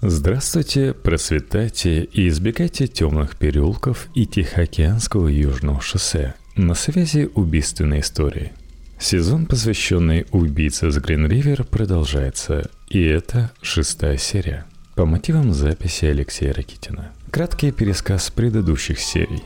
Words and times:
Здравствуйте, 0.00 0.94
процветайте 0.94 2.04
и 2.04 2.28
избегайте 2.28 2.86
темных 2.86 3.36
переулков 3.36 4.06
и 4.14 4.26
Тихоокеанского 4.26 5.26
южного 5.26 5.80
шоссе. 5.80 6.34
На 6.54 6.74
связи 6.74 7.28
убийственной 7.34 7.98
истории. 7.98 8.52
Сезон, 9.00 9.46
посвященный 9.46 10.24
убийце 10.30 10.92
с 10.92 10.98
Грин-Ривер, 10.98 11.64
продолжается, 11.64 12.70
и 12.88 13.02
это 13.02 13.50
шестая 13.60 14.18
серия. 14.18 14.66
По 14.94 15.04
мотивам 15.04 15.52
записи 15.52 16.04
Алексея 16.04 16.54
Ракитина. 16.54 17.10
Краткий 17.32 17.72
пересказ 17.72 18.30
предыдущих 18.30 19.00
серий. 19.00 19.42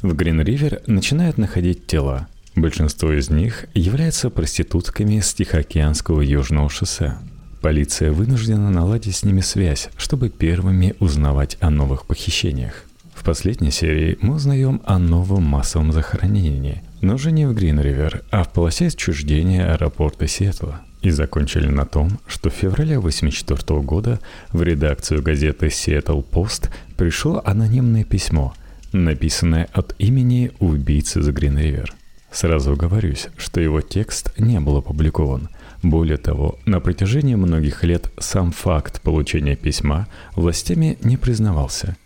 В 0.00 0.14
Грин-Ривер 0.14 0.80
начинают 0.86 1.36
находить 1.36 1.86
тела. 1.86 2.26
Большинство 2.56 3.12
из 3.12 3.28
них 3.28 3.66
являются 3.74 4.30
проститутками 4.30 5.20
с 5.20 5.34
Тихоокеанского 5.34 6.22
южного 6.22 6.70
шоссе– 6.70 7.18
Полиция 7.60 8.10
вынуждена 8.10 8.70
наладить 8.70 9.16
с 9.16 9.22
ними 9.22 9.42
связь, 9.42 9.90
чтобы 9.98 10.30
первыми 10.30 10.94
узнавать 10.98 11.58
о 11.60 11.68
новых 11.68 12.06
похищениях. 12.06 12.84
В 13.14 13.22
последней 13.22 13.70
серии 13.70 14.16
мы 14.22 14.36
узнаем 14.36 14.80
о 14.86 14.98
новом 14.98 15.42
массовом 15.42 15.92
захоронении, 15.92 16.82
но 17.02 17.16
уже 17.16 17.32
не 17.32 17.46
в 17.46 17.52
Грин-Ривер, 17.52 18.22
а 18.30 18.44
в 18.44 18.52
полосе 18.52 18.86
отчуждения 18.86 19.74
аэропорта 19.74 20.26
Сиэтла. 20.26 20.80
И 21.02 21.10
закончили 21.10 21.66
на 21.66 21.84
том, 21.84 22.18
что 22.26 22.48
в 22.48 22.54
феврале 22.54 22.96
1984 22.96 23.80
года 23.82 24.20
в 24.52 24.62
редакцию 24.62 25.22
газеты 25.22 25.66
Seattle 25.66 26.24
Post 26.24 26.70
пришло 26.96 27.42
анонимное 27.44 28.04
письмо, 28.04 28.54
написанное 28.92 29.68
от 29.74 29.94
имени 29.98 30.52
убийцы 30.60 31.20
за 31.20 31.32
Грин-Ривер. 31.32 31.92
Сразу 32.32 32.74
говорюсь, 32.74 33.28
что 33.36 33.60
его 33.60 33.82
текст 33.82 34.32
не 34.38 34.60
был 34.60 34.78
опубликован– 34.78 35.50
более 35.82 36.18
того, 36.18 36.58
на 36.66 36.80
протяжении 36.80 37.34
многих 37.34 37.84
лет 37.84 38.10
сам 38.18 38.52
факт 38.52 39.00
получения 39.00 39.56
письма 39.56 40.08
властями 40.36 40.98
не 41.02 41.16
признавался. 41.16 41.96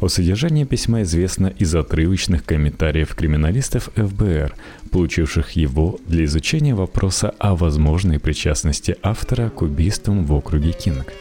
О 0.00 0.08
содержании 0.08 0.64
письма 0.64 1.02
известно 1.02 1.46
из 1.46 1.74
отрывочных 1.74 2.44
комментариев 2.44 3.14
криминалистов 3.14 3.90
ФБР, 3.94 4.54
получивших 4.90 5.52
его 5.52 5.98
для 6.06 6.24
изучения 6.24 6.74
вопроса 6.74 7.34
о 7.38 7.54
возможной 7.54 8.18
причастности 8.18 8.96
автора 9.02 9.50
к 9.50 9.62
убийствам 9.62 10.24
в 10.24 10.32
округе 10.32 10.72
Кинг. 10.72 11.12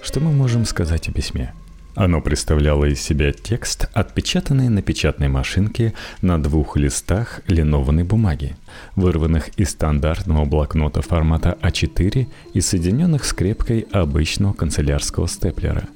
Что 0.00 0.20
мы 0.20 0.32
можем 0.32 0.64
сказать 0.64 1.08
о 1.08 1.12
письме? 1.12 1.52
Оно 1.96 2.20
представляло 2.20 2.84
из 2.84 3.00
себя 3.00 3.32
текст, 3.32 3.88
отпечатанный 3.92 4.68
на 4.68 4.80
печатной 4.80 5.28
машинке 5.28 5.92
на 6.22 6.40
двух 6.40 6.76
листах 6.76 7.40
линованной 7.48 8.04
бумаги, 8.04 8.56
вырванных 8.94 9.48
из 9.56 9.70
стандартного 9.70 10.44
блокнота 10.44 11.02
формата 11.02 11.58
А4 11.62 12.28
и 12.54 12.60
соединенных 12.60 13.24
скрепкой 13.24 13.86
обычного 13.90 14.52
канцелярского 14.52 15.26
степлера. 15.26 15.88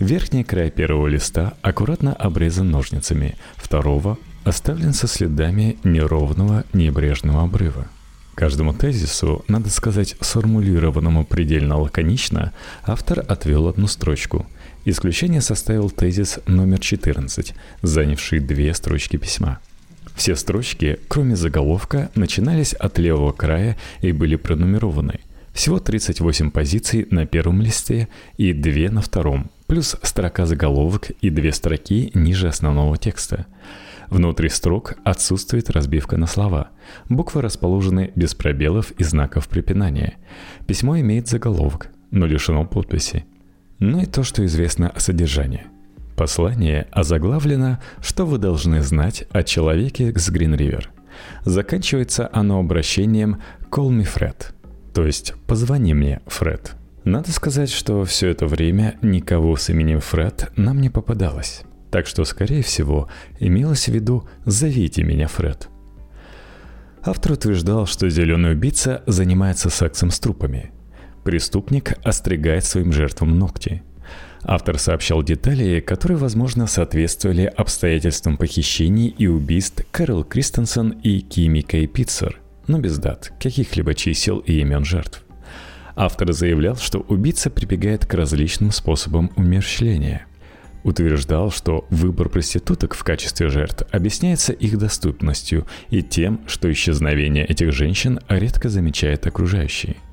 Верхний 0.00 0.44
край 0.44 0.70
первого 0.70 1.06
листа 1.06 1.54
аккуратно 1.62 2.12
обрезан 2.14 2.70
ножницами, 2.70 3.36
второго 3.56 4.18
оставлен 4.44 4.92
со 4.92 5.06
следами 5.06 5.76
неровного 5.84 6.64
небрежного 6.72 7.42
обрыва. 7.42 7.86
Каждому 8.34 8.72
тезису, 8.72 9.44
надо 9.48 9.68
сказать, 9.68 10.16
сформулированному 10.20 11.24
предельно 11.24 11.76
лаконично, 11.76 12.52
автор 12.84 13.24
отвел 13.28 13.68
одну 13.68 13.86
строчку– 13.86 14.44
Исключение 14.90 15.42
составил 15.42 15.90
тезис 15.90 16.40
номер 16.46 16.78
14, 16.78 17.54
занявший 17.82 18.40
две 18.40 18.72
строчки 18.72 19.18
письма. 19.18 19.58
Все 20.14 20.34
строчки, 20.34 20.98
кроме 21.08 21.36
заголовка, 21.36 22.10
начинались 22.14 22.72
от 22.72 22.98
левого 22.98 23.32
края 23.32 23.76
и 24.00 24.12
были 24.12 24.36
пронумерованы. 24.36 25.20
Всего 25.52 25.78
38 25.78 26.50
позиций 26.50 27.06
на 27.10 27.26
первом 27.26 27.60
листе 27.60 28.08
и 28.38 28.54
2 28.54 28.90
на 28.90 29.02
втором, 29.02 29.50
плюс 29.66 29.94
строка 30.02 30.46
заголовок 30.46 31.10
и 31.20 31.28
две 31.28 31.52
строки 31.52 32.10
ниже 32.14 32.48
основного 32.48 32.96
текста. 32.96 33.44
Внутри 34.08 34.48
строк 34.48 34.94
отсутствует 35.04 35.68
разбивка 35.68 36.16
на 36.16 36.26
слова. 36.26 36.70
Буквы 37.10 37.42
расположены 37.42 38.10
без 38.14 38.34
пробелов 38.34 38.92
и 38.92 39.04
знаков 39.04 39.48
препинания. 39.48 40.16
Письмо 40.66 40.98
имеет 40.98 41.28
заголовок, 41.28 41.88
но 42.10 42.24
лишено 42.24 42.64
подписи 42.64 43.26
но 43.78 44.00
и 44.02 44.06
то, 44.06 44.22
что 44.22 44.44
известно 44.44 44.90
о 44.90 45.00
содержании. 45.00 45.66
Послание 46.16 46.88
озаглавлено 46.90 47.78
«Что 48.00 48.26
вы 48.26 48.38
должны 48.38 48.82
знать 48.82 49.24
о 49.30 49.42
человеке 49.44 50.12
с 50.16 50.30
Грин-Ривер». 50.30 50.90
Заканчивается 51.44 52.28
оно 52.32 52.58
обращением 52.58 53.40
«Call 53.70 53.90
me 53.90 54.02
Fred», 54.02 54.52
то 54.92 55.06
есть 55.06 55.34
«Позвони 55.46 55.94
мне, 55.94 56.20
Фред». 56.26 56.74
Надо 57.04 57.30
сказать, 57.32 57.70
что 57.70 58.04
все 58.04 58.28
это 58.28 58.46
время 58.46 58.98
никого 59.00 59.56
с 59.56 59.70
именем 59.70 60.00
Фред 60.00 60.50
нам 60.56 60.80
не 60.80 60.90
попадалось. 60.90 61.62
Так 61.90 62.06
что, 62.06 62.24
скорее 62.24 62.62
всего, 62.62 63.08
имелось 63.38 63.88
в 63.88 63.92
виду 63.92 64.28
«Зовите 64.44 65.04
меня, 65.04 65.28
Фред». 65.28 65.68
Автор 67.04 67.32
утверждал, 67.32 67.86
что 67.86 68.10
зеленый 68.10 68.52
убийца 68.52 69.02
занимается 69.06 69.70
сексом 69.70 70.10
с 70.10 70.18
трупами– 70.18 70.72
Преступник 71.28 71.92
остригает 72.04 72.64
своим 72.64 72.90
жертвам 72.90 73.38
ногти. 73.38 73.82
Автор 74.44 74.78
сообщал 74.78 75.22
детали, 75.22 75.80
которые, 75.80 76.16
возможно, 76.16 76.66
соответствовали 76.66 77.42
обстоятельствам 77.54 78.38
похищений 78.38 79.08
и 79.08 79.26
убийств 79.26 79.84
Кэрол 79.90 80.24
Кристенсен 80.24 80.88
и 81.02 81.20
Кими 81.20 81.60
Кей 81.60 81.86
Питцер, 81.86 82.40
но 82.66 82.78
без 82.78 82.96
дат, 82.96 83.34
каких-либо 83.38 83.92
чисел 83.92 84.38
и 84.38 84.54
имен 84.60 84.86
жертв. 84.86 85.22
Автор 85.96 86.32
заявлял, 86.32 86.76
что 86.76 87.00
убийца 87.00 87.50
прибегает 87.50 88.06
к 88.06 88.14
различным 88.14 88.70
способам 88.70 89.30
умерщвления. 89.36 90.24
Утверждал, 90.82 91.50
что 91.50 91.86
выбор 91.90 92.30
проституток 92.30 92.94
в 92.94 93.04
качестве 93.04 93.50
жертв 93.50 93.86
объясняется 93.92 94.54
их 94.54 94.78
доступностью 94.78 95.66
и 95.90 96.00
тем, 96.02 96.40
что 96.46 96.72
исчезновение 96.72 97.44
этих 97.44 97.70
женщин 97.72 98.18
редко 98.30 98.70
замечает 98.70 99.26
окружающие– 99.26 99.96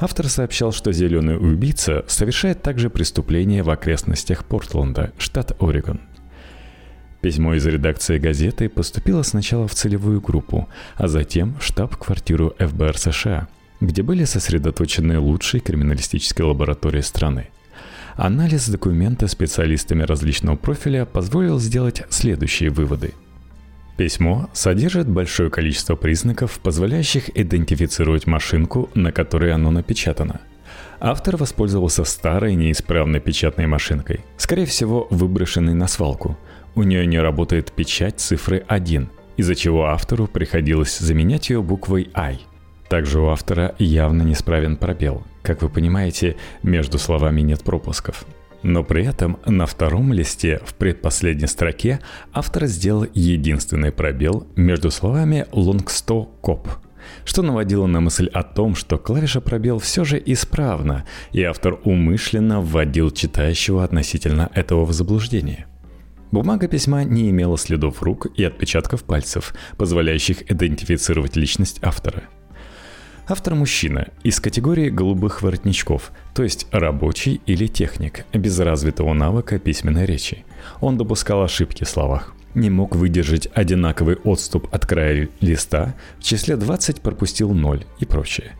Автор 0.00 0.28
сообщал, 0.28 0.72
что 0.72 0.92
зеленый 0.92 1.36
убийца 1.36 2.04
совершает 2.06 2.62
также 2.62 2.88
преступления 2.88 3.64
в 3.64 3.70
окрестностях 3.70 4.44
Портленда, 4.44 5.12
штат 5.18 5.60
Орегон. 5.60 6.00
Письмо 7.20 7.54
из 7.54 7.66
редакции 7.66 8.18
газеты 8.18 8.68
поступило 8.68 9.22
сначала 9.22 9.66
в 9.66 9.74
целевую 9.74 10.20
группу, 10.20 10.68
а 10.94 11.08
затем 11.08 11.56
в 11.58 11.64
штаб-квартиру 11.64 12.54
ФБР 12.60 12.96
США, 12.96 13.48
где 13.80 14.04
были 14.04 14.22
сосредоточены 14.22 15.18
лучшие 15.18 15.60
криминалистические 15.60 16.46
лаборатории 16.46 17.00
страны. 17.00 17.48
Анализ 18.14 18.68
документа 18.68 19.26
специалистами 19.26 20.04
различного 20.04 20.54
профиля 20.54 21.06
позволил 21.06 21.58
сделать 21.58 22.04
следующие 22.08 22.70
выводы– 22.70 23.14
Письмо 23.98 24.48
содержит 24.52 25.08
большое 25.08 25.50
количество 25.50 25.96
признаков, 25.96 26.60
позволяющих 26.60 27.36
идентифицировать 27.36 28.28
машинку, 28.28 28.88
на 28.94 29.10
которой 29.10 29.52
оно 29.52 29.72
напечатано. 29.72 30.40
Автор 31.00 31.36
воспользовался 31.36 32.04
старой 32.04 32.54
неисправной 32.54 33.18
печатной 33.18 33.66
машинкой, 33.66 34.20
скорее 34.36 34.66
всего 34.66 35.08
выброшенной 35.10 35.74
на 35.74 35.88
свалку. 35.88 36.38
У 36.76 36.84
нее 36.84 37.06
не 37.06 37.18
работает 37.18 37.72
печать 37.72 38.20
цифры 38.20 38.62
1, 38.68 39.08
из-за 39.36 39.56
чего 39.56 39.86
автору 39.86 40.28
приходилось 40.28 40.96
заменять 40.96 41.50
ее 41.50 41.60
буквой 41.60 42.08
I. 42.14 42.38
Также 42.88 43.18
у 43.18 43.26
автора 43.26 43.74
явно 43.80 44.22
несправен 44.22 44.76
пробел. 44.76 45.24
Как 45.42 45.60
вы 45.60 45.68
понимаете, 45.68 46.36
между 46.62 47.00
словами 47.00 47.40
нет 47.40 47.64
пропусков. 47.64 48.24
Но 48.62 48.82
при 48.82 49.04
этом 49.04 49.38
на 49.46 49.66
втором 49.66 50.12
листе 50.12 50.60
в 50.64 50.74
предпоследней 50.74 51.46
строке 51.46 52.00
автор 52.32 52.66
сделал 52.66 53.06
единственный 53.14 53.92
пробел 53.92 54.46
между 54.56 54.90
словами 54.90 55.46
«лонгсто 55.52 56.28
коп», 56.40 56.68
что 57.24 57.42
наводило 57.42 57.86
на 57.86 58.00
мысль 58.00 58.28
о 58.32 58.42
том, 58.42 58.74
что 58.74 58.98
клавиша 58.98 59.40
пробел 59.40 59.78
все 59.78 60.04
же 60.04 60.20
исправна, 60.24 61.04
и 61.32 61.42
автор 61.42 61.78
умышленно 61.84 62.60
вводил 62.60 63.10
читающего 63.10 63.84
относительно 63.84 64.50
этого 64.54 64.84
в 64.84 64.92
заблуждение. 64.92 65.66
Бумага 66.32 66.68
письма 66.68 67.04
не 67.04 67.30
имела 67.30 67.56
следов 67.56 68.02
рук 68.02 68.26
и 68.36 68.44
отпечатков 68.44 69.04
пальцев, 69.04 69.54
позволяющих 69.78 70.50
идентифицировать 70.50 71.36
личность 71.36 71.78
автора– 71.82 72.24
Автор 73.30 73.54
мужчина 73.54 74.08
из 74.22 74.40
категории 74.40 74.88
голубых 74.88 75.42
воротничков, 75.42 76.12
то 76.34 76.42
есть 76.42 76.66
рабочий 76.70 77.42
или 77.44 77.66
техник, 77.66 78.24
без 78.32 78.58
развитого 78.58 79.12
навыка 79.12 79.58
письменной 79.58 80.06
речи. 80.06 80.46
Он 80.80 80.96
допускал 80.96 81.42
ошибки 81.42 81.84
в 81.84 81.90
словах, 81.90 82.34
не 82.54 82.70
мог 82.70 82.96
выдержать 82.96 83.46
одинаковый 83.52 84.16
отступ 84.16 84.74
от 84.74 84.86
края 84.86 85.28
листа, 85.42 85.94
в 86.18 86.24
числе 86.24 86.56
20 86.56 87.02
пропустил 87.02 87.52
0 87.52 87.84
и 87.98 88.06
прочее. 88.06 88.52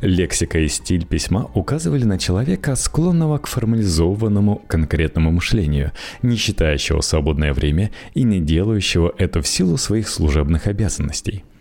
Лексика 0.00 0.58
и 0.58 0.68
стиль 0.68 1.04
письма 1.04 1.50
указывали 1.52 2.04
на 2.04 2.18
человека, 2.18 2.76
склонного 2.76 3.36
к 3.36 3.46
формализованному 3.46 4.62
конкретному 4.66 5.32
мышлению, 5.32 5.92
не 6.22 6.36
считающего 6.36 7.02
свободное 7.02 7.52
время 7.52 7.90
и 8.14 8.22
не 8.22 8.40
делающего 8.40 9.12
это 9.18 9.42
в 9.42 9.46
силу 9.46 9.76
своих 9.76 10.08
служебных 10.08 10.66
обязанностей– 10.66 11.44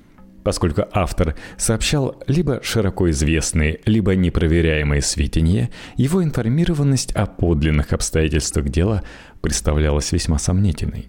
поскольку 0.43 0.83
автор 0.91 1.35
сообщал 1.57 2.21
либо 2.27 2.59
широко 2.63 3.09
известные, 3.09 3.79
либо 3.85 4.15
непроверяемые 4.15 5.01
сведения, 5.01 5.69
его 5.95 6.23
информированность 6.23 7.13
о 7.13 7.25
подлинных 7.25 7.93
обстоятельствах 7.93 8.69
дела 8.69 9.03
представлялась 9.41 10.11
весьма 10.11 10.39
сомнительной. 10.39 11.07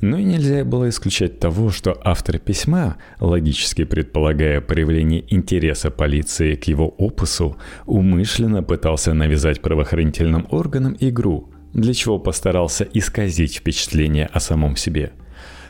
Но 0.00 0.16
и 0.16 0.22
нельзя 0.22 0.64
было 0.64 0.88
исключать 0.88 1.40
того, 1.40 1.70
что 1.70 2.00
автор 2.04 2.38
письма, 2.38 2.98
логически 3.18 3.82
предполагая 3.82 4.60
проявление 4.60 5.24
интереса 5.34 5.90
полиции 5.90 6.54
к 6.54 6.64
его 6.64 6.86
опусу, 6.98 7.56
умышленно 7.84 8.62
пытался 8.62 9.12
навязать 9.12 9.60
правоохранительным 9.60 10.46
органам 10.50 10.96
игру, 11.00 11.50
для 11.72 11.94
чего 11.94 12.20
постарался 12.20 12.84
исказить 12.84 13.56
впечатление 13.56 14.26
о 14.26 14.38
самом 14.38 14.76
себе– 14.76 15.12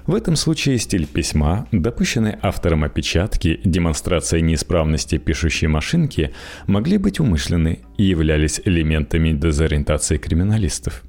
в 0.09 0.15
этом 0.15 0.37
случае 0.37 0.79
стиль 0.79 1.07
письма, 1.07 1.69
допущенный 1.71 2.37
автором 2.41 2.83
опечатки, 2.83 3.61
демонстрация 3.63 4.41
неисправности 4.41 5.19
пишущей 5.19 5.69
машинки 5.69 6.33
могли 6.67 6.97
быть 6.97 7.21
умышленны 7.21 7.81
и 7.99 8.05
являлись 8.05 8.59
элементами 8.65 9.33
дезориентации 9.33 10.17
криминалистов. 10.17 11.03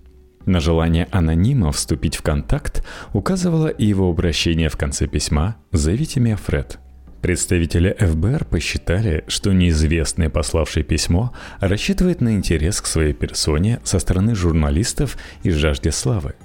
На 0.45 0.59
желание 0.59 1.07
анонима 1.11 1.71
вступить 1.71 2.17
в 2.17 2.21
контакт 2.23 2.85
указывало 3.13 3.67
и 3.67 3.85
его 3.85 4.09
обращение 4.09 4.67
в 4.67 4.75
конце 4.75 5.07
письма 5.07 5.55
«Зовите 5.71 6.19
меня 6.19 6.35
Фред». 6.35 6.77
Представители 7.21 7.95
ФБР 7.97 8.43
посчитали, 8.43 9.23
что 9.29 9.53
неизвестный, 9.53 10.29
пославший 10.29 10.83
письмо, 10.83 11.33
рассчитывает 11.61 12.19
на 12.19 12.35
интерес 12.35 12.81
к 12.81 12.85
своей 12.85 13.13
персоне 13.13 13.79
со 13.85 13.97
стороны 13.99 14.35
журналистов 14.35 15.17
и 15.43 15.51
жажде 15.51 15.93
славы– 15.93 16.35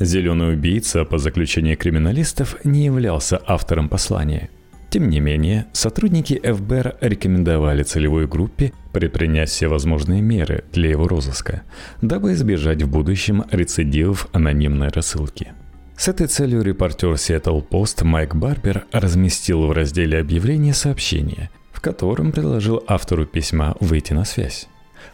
Зеленый 0.00 0.54
убийца, 0.54 1.04
по 1.04 1.18
заключению 1.18 1.76
криминалистов, 1.76 2.56
не 2.64 2.84
являлся 2.84 3.40
автором 3.46 3.88
послания. 3.88 4.48
Тем 4.90 5.10
не 5.10 5.20
менее, 5.20 5.66
сотрудники 5.72 6.40
ФБР 6.42 6.96
рекомендовали 7.00 7.82
целевой 7.82 8.26
группе 8.26 8.72
предпринять 8.92 9.50
все 9.50 9.68
возможные 9.68 10.22
меры 10.22 10.64
для 10.72 10.90
его 10.90 11.06
розыска, 11.06 11.62
дабы 12.00 12.32
избежать 12.32 12.82
в 12.82 12.88
будущем 12.88 13.44
рецидивов 13.50 14.28
анонимной 14.32 14.88
рассылки. 14.88 15.52
С 15.96 16.08
этой 16.08 16.28
целью 16.28 16.62
репортер 16.62 17.14
Seattle 17.14 17.68
Post 17.68 18.04
Майк 18.04 18.34
Барбер 18.34 18.84
разместил 18.92 19.66
в 19.66 19.72
разделе 19.72 20.20
объявления 20.20 20.72
сообщение, 20.72 21.50
в 21.72 21.80
котором 21.80 22.32
предложил 22.32 22.82
автору 22.86 23.26
письма 23.26 23.76
выйти 23.80 24.12
на 24.12 24.24
связь. 24.24 24.68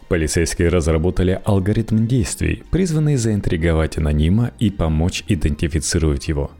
Полицейские 0.07 0.69
разработали 0.69 1.41
алгоритм 1.45 2.05
действий, 2.05 2.63
призванный 2.69 3.15
заинтриговать 3.15 3.97
анонима 3.97 4.51
и 4.59 4.69
помочь 4.69 5.23
идентифицировать 5.27 6.27
его. 6.27 6.51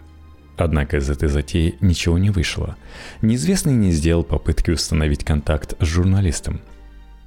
Однако 0.57 0.97
из 0.97 1.09
этой 1.09 1.29
затеи 1.29 1.75
ничего 1.81 2.17
не 2.17 2.31
вышло. 2.31 2.75
Неизвестный 3.21 3.73
не 3.73 3.91
сделал 3.91 4.23
попытки 4.23 4.71
установить 4.71 5.23
контакт 5.23 5.75
с 5.79 5.85
журналистом. 5.85 6.61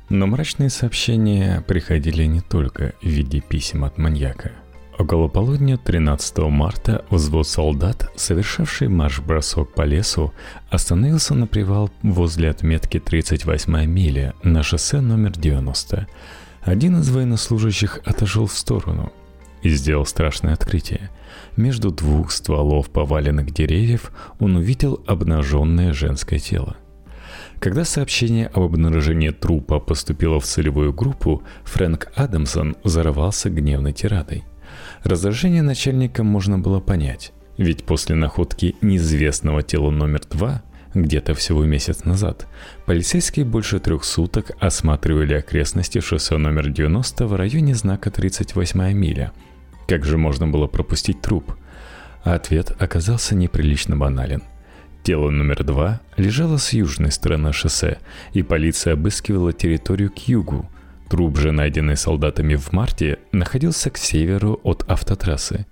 Но 0.09 0.27
мрачные 0.27 0.71
сообщения 0.71 1.63
приходили 1.67 2.25
не 2.25 2.41
только 2.41 2.95
в 3.03 3.07
виде 3.07 3.41
писем 3.41 3.85
от 3.85 3.99
маньяка– 3.99 4.53
Около 4.99 5.29
полудня 5.29 5.77
13 5.79 6.39
марта 6.39 7.05
взвод 7.09 7.47
солдат, 7.47 8.11
совершавший 8.17 8.89
марш-бросок 8.89 9.73
по 9.73 9.83
лесу, 9.83 10.33
остановился 10.71 11.35
на 11.35 11.47
привал 11.47 11.89
возле 12.03 12.51
отметки 12.51 12.99
38 12.99 13.87
миля 13.87 14.35
на 14.43 14.65
шоссе 14.65 15.01
номер 15.01 15.39
90. 15.39 16.09
Один 16.63 16.99
из 16.99 17.11
военнослужащих 17.11 18.01
отошел 18.05 18.47
в 18.47 18.53
сторону 18.53 19.13
и 19.63 19.69
сделал 19.69 20.05
страшное 20.05 20.55
открытие. 20.55 21.11
Между 21.57 21.93
двух 21.93 22.33
стволов 22.33 22.91
поваленных 22.91 23.53
деревьев 23.53 24.11
он 24.41 24.57
увидел 24.57 25.01
обнаженное 25.07 25.93
женское 25.93 26.41
тело. 26.41 26.77
Когда 27.61 27.85
сообщение 27.85 28.49
об 28.49 28.63
обнаружении 28.63 29.31
трупа 29.31 29.79
поступило 29.79 30.41
в 30.41 30.45
целевую 30.45 30.93
группу, 30.93 31.45
Фрэнк 31.67 32.09
Адамсон 32.17 32.77
взорвался 32.83 33.49
гневной 33.49 33.93
тирадой– 33.93 34.43
Раздражение 35.05 35.63
начальника 35.63 36.25
можно 36.25 36.59
было 36.59 36.81
понять, 36.81 37.33
ведь 37.57 37.85
после 37.85 38.17
находки 38.17 38.77
неизвестного 38.83 39.63
тела 39.63 39.91
номер 39.91 40.23
два 40.31 40.63
где-то 40.95 41.35
всего 41.35 41.65
месяц 41.65 42.05
назад, 42.05 42.47
полицейские 42.87 43.45
больше 43.45 43.79
трех 43.79 44.05
суток 44.05 44.53
осматривали 44.59 45.35
окрестности 45.35 46.01
шоссе 46.01 46.37
номер 46.37 46.71
90 46.71 47.27
в 47.27 47.37
районе 47.37 47.75
знака 47.75 48.11
38 48.11 48.93
миля. 48.93 49.33
Как 49.87 50.05
же 50.05 50.19
можно 50.19 50.49
было 50.49 50.67
пропустить 50.67 51.21
труп? 51.21 51.55
А 52.25 52.35
ответ 52.35 52.75
оказался 52.79 53.35
неприлично 53.35 53.97
банален. 53.97 54.43
Тело 55.05 55.31
номер 55.31 55.63
два 55.63 56.01
лежало 56.17 56.57
с 56.57 56.73
южной 56.73 57.13
стороны 57.13 57.53
шоссе, 57.53 57.99
и 58.33 58.43
полиция 58.43 58.95
обыскивала 58.95 59.53
территорию 59.53 60.11
к 60.11 60.19
югу– 60.27 60.69
Труп 61.09 61.39
же, 61.39 61.53
найденный 61.53 61.97
солдатами 61.97 62.55
в 62.55 62.73
марте, 62.73 63.19
находился 63.33 63.91
к 63.91 63.97
северу 63.97 64.61
от 64.63 64.85
автотрассы. 64.89 65.67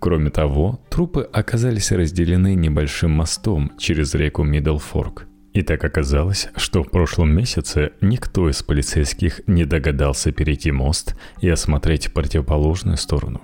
Кроме 0.00 0.30
того, 0.30 0.80
трупы 0.90 1.28
оказались 1.32 1.92
разделены 1.92 2.54
небольшим 2.56 3.12
мостом 3.12 3.70
через 3.78 4.14
реку 4.14 4.42
Миддлфорк. 4.42 5.26
И 5.52 5.62
так 5.62 5.84
оказалось, 5.84 6.48
что 6.56 6.82
в 6.82 6.90
прошлом 6.90 7.30
месяце 7.32 7.92
никто 8.00 8.48
из 8.48 8.62
полицейских 8.62 9.42
не 9.46 9.64
догадался 9.64 10.32
перейти 10.32 10.72
мост 10.72 11.14
и 11.40 11.48
осмотреть 11.48 12.12
противоположную 12.12 12.96
сторону. 12.96 13.42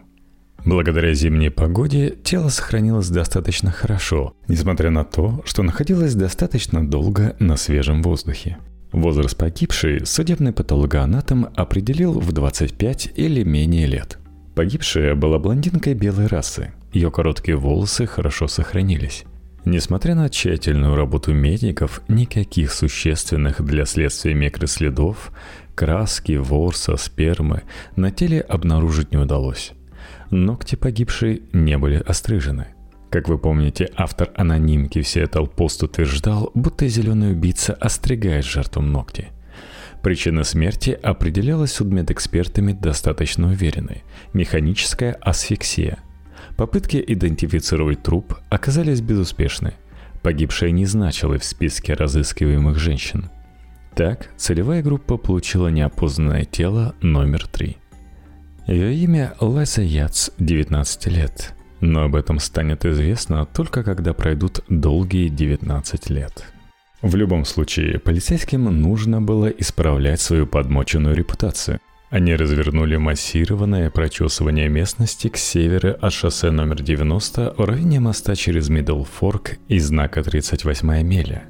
Благодаря 0.64 1.14
зимней 1.14 1.50
погоде 1.50 2.16
тело 2.24 2.48
сохранилось 2.48 3.10
достаточно 3.10 3.70
хорошо, 3.70 4.34
несмотря 4.48 4.90
на 4.90 5.04
то, 5.04 5.42
что 5.44 5.62
находилось 5.62 6.14
достаточно 6.14 6.84
долго 6.84 7.36
на 7.38 7.56
свежем 7.56 8.02
воздухе. 8.02 8.58
Возраст 8.92 9.36
погибшей 9.36 10.06
судебный 10.06 10.52
патологоанатом 10.52 11.48
определил 11.54 12.18
в 12.18 12.32
25 12.32 13.12
или 13.16 13.42
менее 13.42 13.86
лет. 13.86 14.18
Погибшая 14.54 15.14
была 15.14 15.38
блондинкой 15.38 15.94
белой 15.94 16.26
расы. 16.26 16.72
Ее 16.92 17.10
короткие 17.10 17.56
волосы 17.56 18.06
хорошо 18.06 18.48
сохранились. 18.48 19.24
Несмотря 19.64 20.14
на 20.14 20.30
тщательную 20.30 20.96
работу 20.96 21.34
медиков, 21.34 22.00
никаких 22.08 22.72
существенных 22.72 23.62
для 23.62 23.84
следствия 23.84 24.32
микроследов, 24.32 25.32
краски, 25.74 26.32
ворса, 26.36 26.96
спермы 26.96 27.64
на 27.94 28.10
теле 28.10 28.40
обнаружить 28.40 29.12
не 29.12 29.18
удалось. 29.18 29.72
Ногти 30.30 30.76
погибшей 30.76 31.42
не 31.52 31.76
были 31.76 31.96
острижены– 31.96 32.68
как 33.10 33.28
вы 33.28 33.38
помните, 33.38 33.90
автор 33.96 34.30
анонимки 34.36 35.00
все 35.00 35.22
Seattle 35.22 35.48
Пост 35.48 35.82
утверждал, 35.82 36.50
будто 36.54 36.86
зеленый 36.88 37.32
убийца 37.32 37.72
остригает 37.72 38.44
жертвам 38.44 38.92
ногти. 38.92 39.28
Причина 40.02 40.44
смерти 40.44 40.90
определялась 41.02 41.72
судмедэкспертами 41.72 42.72
достаточно 42.72 43.48
уверенной– 43.48 44.04
механическая 44.34 45.14
асфиксия. 45.14 45.98
Попытки 46.56 47.02
идентифицировать 47.04 48.02
труп 48.02 48.36
оказались 48.50 49.00
безуспешны. 49.00 49.74
Погибшая 50.22 50.70
не 50.70 50.84
значилась 50.84 51.42
в 51.42 51.46
списке 51.46 51.94
разыскиваемых 51.94 52.78
женщин. 52.78 53.30
Так, 53.94 54.30
целевая 54.36 54.82
группа 54.82 55.16
получила 55.16 55.68
неопознанное 55.68 56.44
тело 56.44 56.94
номер 57.00 57.46
три. 57.46 57.78
Ее 58.66 58.94
имя 58.94 59.34
Лайса 59.40 59.82
Яц, 59.82 60.30
19 60.38 61.06
лет– 61.06 61.54
но 61.80 62.04
об 62.04 62.16
этом 62.16 62.38
станет 62.38 62.84
известно 62.84 63.46
только 63.46 63.82
когда 63.82 64.12
пройдут 64.12 64.60
долгие 64.68 65.28
19 65.28 66.10
лет. 66.10 66.44
В 67.02 67.14
любом 67.14 67.44
случае, 67.44 68.00
полицейским 68.00 68.64
нужно 68.64 69.22
было 69.22 69.46
исправлять 69.46 70.20
свою 70.20 70.46
подмоченную 70.46 71.14
репутацию. 71.14 71.78
Они 72.10 72.34
развернули 72.34 72.96
массированное 72.96 73.90
прочесывание 73.90 74.68
местности 74.68 75.28
к 75.28 75.36
северу 75.36 75.94
от 76.00 76.12
шоссе 76.12 76.50
номер 76.50 76.82
90 76.82 77.54
в 77.56 77.64
районе 77.64 78.00
моста 78.00 78.34
через 78.34 78.68
Мидл 78.68 79.04
Форк 79.04 79.58
и 79.68 79.78
знака 79.78 80.22
38 80.22 81.02
миля. 81.02 81.44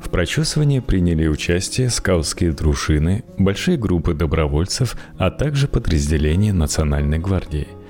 В 0.00 0.10
прочесывании 0.10 0.80
приняли 0.80 1.26
участие 1.26 1.88
скаутские 1.88 2.52
дружины, 2.52 3.24
большие 3.38 3.78
группы 3.78 4.14
добровольцев, 4.14 4.96
а 5.16 5.30
также 5.30 5.66
подразделения 5.66 6.52
Национальной 6.52 7.18
гвардии– 7.18 7.66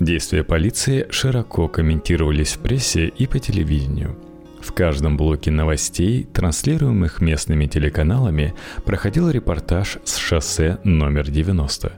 Действия 0.00 0.44
полиции 0.44 1.06
широко 1.10 1.68
комментировались 1.68 2.54
в 2.54 2.60
прессе 2.60 3.08
и 3.08 3.26
по 3.26 3.38
телевидению. 3.38 4.16
В 4.62 4.72
каждом 4.72 5.18
блоке 5.18 5.50
новостей, 5.50 6.24
транслируемых 6.24 7.20
местными 7.20 7.66
телеканалами, 7.66 8.54
проходил 8.86 9.28
репортаж 9.28 9.98
с 10.04 10.16
шоссе 10.16 10.78
номер 10.84 11.30
90. 11.30 11.92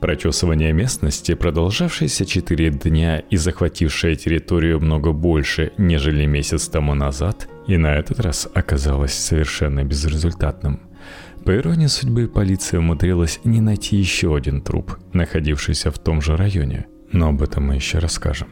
Прочесывание 0.00 0.72
местности, 0.72 1.34
продолжавшееся 1.34 2.24
4 2.24 2.70
дня 2.70 3.18
и 3.18 3.36
захватившее 3.36 4.16
территорию 4.16 4.80
много 4.80 5.12
больше, 5.12 5.72
нежели 5.76 6.24
месяц 6.24 6.68
тому 6.68 6.94
назад, 6.94 7.48
и 7.66 7.76
на 7.76 7.96
этот 7.96 8.18
раз 8.20 8.48
оказалось 8.54 9.12
совершенно 9.12 9.84
безрезультатным. 9.84 10.80
По 11.44 11.54
иронии 11.54 11.86
судьбы, 11.86 12.28
полиция 12.28 12.80
умудрилась 12.80 13.40
не 13.44 13.60
найти 13.60 13.96
еще 13.96 14.34
один 14.34 14.62
труп, 14.62 14.96
находившийся 15.12 15.90
в 15.90 15.98
том 15.98 16.22
же 16.22 16.34
районе– 16.34 16.86
но 17.16 17.28
об 17.28 17.42
этом 17.42 17.66
мы 17.66 17.74
еще 17.74 17.98
расскажем. 17.98 18.48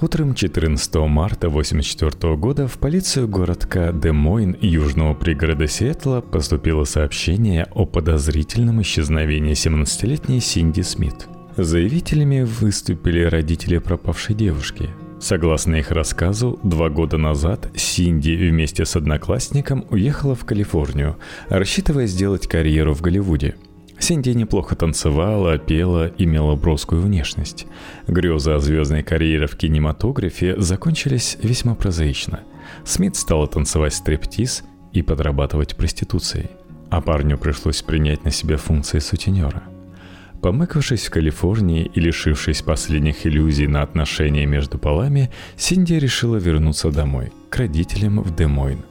Утром 0.00 0.34
14 0.34 0.94
марта 0.94 1.48
1984 1.48 2.36
года 2.36 2.68
в 2.68 2.78
полицию 2.78 3.26
городка 3.26 3.90
Демойн 3.90 4.56
южного 4.60 5.14
пригорода 5.14 5.66
Сиэтла 5.66 6.20
поступило 6.20 6.84
сообщение 6.84 7.66
о 7.74 7.84
подозрительном 7.84 8.80
исчезновении 8.82 9.54
17-летней 9.54 10.38
Синди 10.38 10.82
Смит. 10.82 11.26
Заявителями 11.56 12.42
выступили 12.42 13.24
родители 13.24 13.78
пропавшей 13.78 14.36
девушки. 14.36 14.90
Согласно 15.18 15.74
их 15.74 15.90
рассказу, 15.90 16.60
два 16.62 16.90
года 16.90 17.18
назад 17.18 17.68
Синди 17.74 18.36
вместе 18.36 18.84
с 18.84 18.94
одноклассником 18.94 19.84
уехала 19.90 20.36
в 20.36 20.44
Калифорнию, 20.44 21.16
рассчитывая 21.48 22.06
сделать 22.06 22.46
карьеру 22.46 22.94
в 22.94 23.00
Голливуде– 23.00 23.56
Синди 23.98 24.30
неплохо 24.30 24.76
танцевала, 24.76 25.58
пела, 25.58 26.10
имела 26.18 26.54
броскую 26.54 27.02
внешность. 27.02 27.66
Грезы 28.06 28.52
о 28.52 28.60
звездной 28.60 29.02
карьере 29.02 29.46
в 29.46 29.56
кинематографе 29.56 30.54
закончились 30.60 31.36
весьма 31.42 31.74
прозаично. 31.74 32.40
Смит 32.84 33.16
стала 33.16 33.48
танцевать 33.48 33.94
стриптиз 33.94 34.62
и 34.92 35.02
подрабатывать 35.02 35.76
проституцией. 35.76 36.50
А 36.90 37.00
парню 37.00 37.36
пришлось 37.36 37.82
принять 37.82 38.24
на 38.24 38.30
себя 38.30 38.56
функции 38.56 39.00
сутенера. 39.00 39.64
Помыкавшись 40.40 41.06
в 41.06 41.10
Калифорнии 41.10 41.90
и 41.92 42.00
лишившись 42.00 42.62
последних 42.62 43.26
иллюзий 43.26 43.66
на 43.66 43.82
отношения 43.82 44.46
между 44.46 44.78
полами, 44.78 45.30
Синди 45.56 45.94
решила 45.94 46.36
вернуться 46.36 46.90
домой, 46.90 47.32
к 47.50 47.56
родителям 47.56 48.22
в 48.22 48.34
Демойн– 48.34 48.82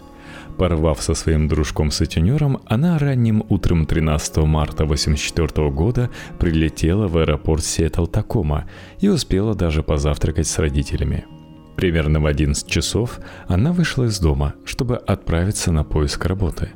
Порвав 0.58 1.02
со 1.02 1.14
своим 1.14 1.48
дружком-сутенером, 1.48 2.60
она 2.66 2.98
ранним 2.98 3.44
утром 3.48 3.86
13 3.86 4.38
марта 4.38 4.84
1984 4.84 5.70
года 5.70 6.10
прилетела 6.40 7.08
в 7.08 7.18
аэропорт 7.18 7.64
Сиэтл-Такома 7.64 8.66
и 9.00 9.08
успела 9.08 9.54
даже 9.54 9.84
позавтракать 9.84 10.48
с 10.48 10.58
родителями. 10.58 11.26
Примерно 11.76 12.20
в 12.20 12.26
11 12.26 12.68
часов 12.68 13.20
она 13.48 13.72
вышла 13.72 14.06
из 14.06 14.20
дома, 14.20 14.56
чтобы 14.66 14.98
отправиться 14.98 15.72
на 15.72 15.84
поиск 15.84 16.26
работы. 16.26 16.72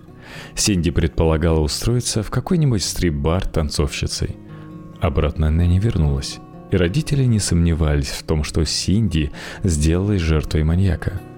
Синди 0.54 0.92
предполагала 0.92 1.60
устроиться 1.60 2.22
в 2.22 2.30
какой-нибудь 2.30 2.84
стрип-бар 2.84 3.48
танцовщицей. 3.48 4.36
Обратно 5.00 5.48
она 5.48 5.66
не 5.66 5.80
вернулась, 5.80 6.40
и 6.70 6.78
родители 6.78 7.24
не 7.24 7.40
сомневались 7.40 8.10
в 8.10 8.22
том, 8.22 8.44
что 8.44 8.64
Синди 8.64 9.32
сделалась 9.64 10.22
жертвой 10.22 10.64
маньяка– 10.64 11.20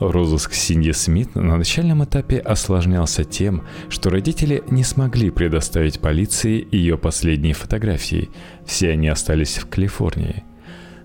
Розыск 0.00 0.52
Синди 0.52 0.92
Смит 0.92 1.34
на 1.34 1.56
начальном 1.56 2.04
этапе 2.04 2.38
осложнялся 2.38 3.24
тем, 3.24 3.64
что 3.88 4.10
родители 4.10 4.62
не 4.70 4.84
смогли 4.84 5.30
предоставить 5.30 6.00
полиции 6.00 6.66
ее 6.70 6.96
последние 6.96 7.54
фотографии. 7.54 8.30
Все 8.64 8.90
они 8.90 9.08
остались 9.08 9.58
в 9.58 9.68
Калифорнии. 9.68 10.44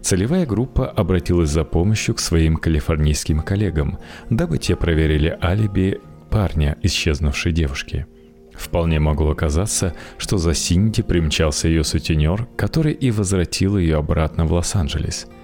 Целевая 0.01 0.45
группа 0.45 0.87
обратилась 0.87 1.49
за 1.49 1.63
помощью 1.63 2.13
к 2.13 2.19
своим 2.19 2.57
калифорнийским 2.57 3.41
коллегам, 3.41 3.97
дабы 4.29 4.57
те 4.59 4.75
проверили 4.75 5.37
алиби 5.41 5.99
парня, 6.29 6.77
исчезнувшей 6.83 7.51
девушки. 7.51 8.05
Вполне 8.53 8.99
могло 8.99 9.31
оказаться, 9.31 9.95
что 10.19 10.37
за 10.37 10.53
Синди 10.53 11.01
примчался 11.01 11.67
ее 11.67 11.83
сутенер, 11.83 12.47
который 12.55 12.93
и 12.93 13.09
возвратил 13.09 13.77
ее 13.77 13.97
обратно 13.97 14.45
в 14.45 14.53
Лос-Анджелес– 14.53 15.25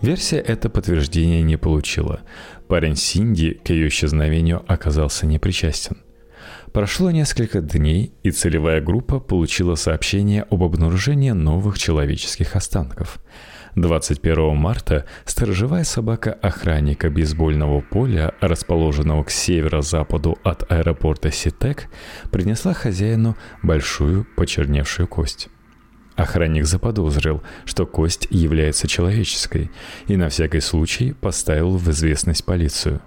Версия 0.00 0.38
это 0.38 0.70
подтверждения 0.70 1.42
не 1.42 1.56
получила. 1.56 2.20
Парень 2.68 2.94
Синди 2.94 3.54
к 3.54 3.70
ее 3.70 3.88
исчезновению 3.88 4.64
оказался 4.68 5.26
непричастен. 5.26 5.98
Прошло 6.72 7.10
несколько 7.10 7.60
дней, 7.60 8.12
и 8.22 8.30
целевая 8.30 8.80
группа 8.80 9.18
получила 9.18 9.74
сообщение 9.74 10.44
об 10.50 10.62
обнаружении 10.62 11.30
новых 11.30 11.78
человеческих 11.78 12.54
останков. 12.54 13.18
21 13.74 14.56
марта 14.56 15.04
сторожевая 15.24 15.84
собака 15.84 16.32
охранника 16.32 17.10
бейсбольного 17.10 17.80
поля, 17.80 18.34
расположенного 18.40 19.24
к 19.24 19.30
северо-западу 19.30 20.38
от 20.44 20.70
аэропорта 20.70 21.30
Ситек, 21.32 21.88
принесла 22.30 22.72
хозяину 22.72 23.36
большую 23.62 24.26
почерневшую 24.36 25.08
кость. 25.08 25.48
Охранник 26.18 26.66
заподозрил, 26.66 27.44
что 27.64 27.86
кость 27.86 28.26
является 28.30 28.88
человеческой, 28.88 29.70
и 30.08 30.16
на 30.16 30.28
всякий 30.28 30.58
случай 30.58 31.12
поставил 31.12 31.76
в 31.76 31.88
известность 31.90 32.44
полицию. 32.44 33.00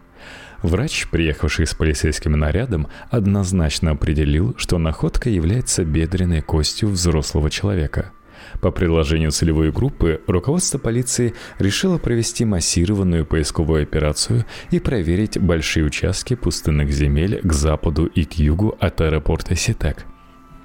Врач, 0.63 1.07
приехавший 1.09 1.67
с 1.67 1.73
полицейским 1.73 2.31
нарядом, 2.31 2.87
однозначно 3.09 3.91
определил, 3.91 4.55
что 4.57 4.77
находка 4.77 5.29
является 5.29 5.83
бедренной 5.83 6.41
костью 6.41 6.87
взрослого 6.87 7.49
человека. 7.49 8.13
По 8.61 8.71
предложению 8.71 9.31
целевой 9.31 9.73
группы, 9.73 10.21
руководство 10.25 10.77
полиции 10.77 11.33
решило 11.59 11.97
провести 11.97 12.45
массированную 12.45 13.25
поисковую 13.25 13.83
операцию 13.83 14.45
и 14.69 14.79
проверить 14.79 15.37
большие 15.37 15.85
участки 15.85 16.35
пустынных 16.35 16.89
земель 16.91 17.41
к 17.43 17.51
западу 17.51 18.05
и 18.05 18.23
к 18.23 18.35
югу 18.35 18.77
от 18.79 19.01
аэропорта 19.01 19.57
Ситек. 19.57 20.05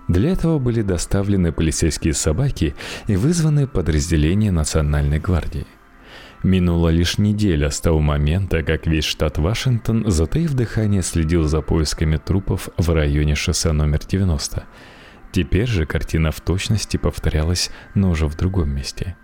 Для 0.08 0.30
этого 0.30 0.58
были 0.58 0.82
доставлены 0.82 1.52
полицейские 1.52 2.14
собаки 2.14 2.74
и 3.06 3.16
вызваны 3.16 3.66
подразделения 3.66 4.52
Национальной 4.52 5.18
гвардии. 5.18 5.66
Минула 6.42 6.90
лишь 6.90 7.18
неделя 7.18 7.70
с 7.70 7.80
того 7.80 7.98
момента, 7.98 8.62
как 8.62 8.86
весь 8.86 9.04
штат 9.04 9.38
Вашингтон, 9.38 10.08
затаив 10.08 10.54
дыхание, 10.54 11.02
следил 11.02 11.44
за 11.44 11.60
поисками 11.60 12.18
трупов 12.18 12.68
в 12.76 12.88
районе 12.90 13.34
шоссе 13.34 13.72
номер 13.72 14.00
90. 14.06 14.64
Теперь 15.32 15.66
же 15.66 15.86
картина 15.86 16.30
в 16.30 16.40
точности 16.40 16.98
повторялась, 16.98 17.70
но 17.94 18.10
уже 18.10 18.26
в 18.26 18.36
другом 18.36 18.70
месте. 18.70 19.16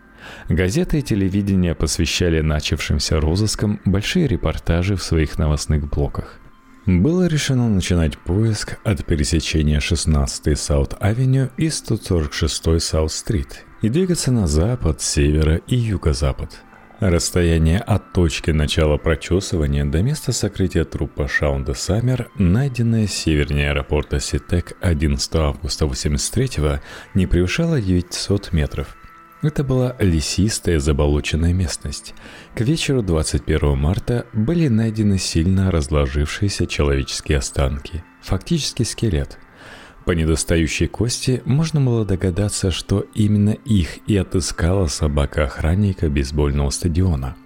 Газеты 0.48 0.98
и 0.98 1.02
телевидение 1.02 1.74
посвящали 1.74 2.40
начавшимся 2.40 3.20
розыскам 3.20 3.80
большие 3.84 4.26
репортажи 4.26 4.96
в 4.96 5.02
своих 5.02 5.38
новостных 5.38 5.88
блоках. 5.88 6.41
Было 6.86 7.28
решено 7.28 7.68
начинать 7.68 8.18
поиск 8.18 8.78
от 8.82 9.04
пересечения 9.04 9.78
16-й 9.78 10.54
Саут-Авеню 10.54 11.50
и 11.56 11.68
146-й 11.68 12.80
Саут-Стрит 12.80 13.64
и 13.82 13.88
двигаться 13.88 14.32
на 14.32 14.48
запад, 14.48 15.00
север 15.00 15.56
и 15.68 15.76
юго-запад. 15.76 16.60
Расстояние 16.98 17.78
от 17.78 18.12
точки 18.12 18.50
начала 18.50 18.96
прочесывания 18.96 19.84
до 19.84 20.02
места 20.02 20.32
сокрытия 20.32 20.84
трупа 20.84 21.28
Шаунда 21.28 21.74
Саммер, 21.74 22.30
найденное 22.36 23.06
севернее 23.06 23.70
аэропорта 23.70 24.18
Ситек 24.18 24.72
11 24.80 25.34
августа 25.36 25.86
83 25.86 26.80
не 27.14 27.28
превышало 27.28 27.80
900 27.80 28.52
метров– 28.52 28.96
это 29.42 29.64
была 29.64 29.96
лесистая 29.98 30.78
заболоченная 30.78 31.52
местность. 31.52 32.14
К 32.54 32.60
вечеру 32.60 33.02
21 33.02 33.76
марта 33.76 34.26
были 34.32 34.68
найдены 34.68 35.18
сильно 35.18 35.70
разложившиеся 35.70 36.66
человеческие 36.66 37.38
останки, 37.38 38.04
фактически 38.22 38.84
скелет. 38.84 39.38
По 40.04 40.12
недостающей 40.12 40.86
кости 40.86 41.42
можно 41.44 41.80
было 41.80 42.04
догадаться, 42.04 42.70
что 42.70 43.04
именно 43.14 43.50
их 43.50 43.98
и 44.08 44.16
отыскала 44.16 44.86
собака 44.86 45.44
охранника 45.44 46.08
бейсбольного 46.08 46.70
стадиона. 46.70 47.36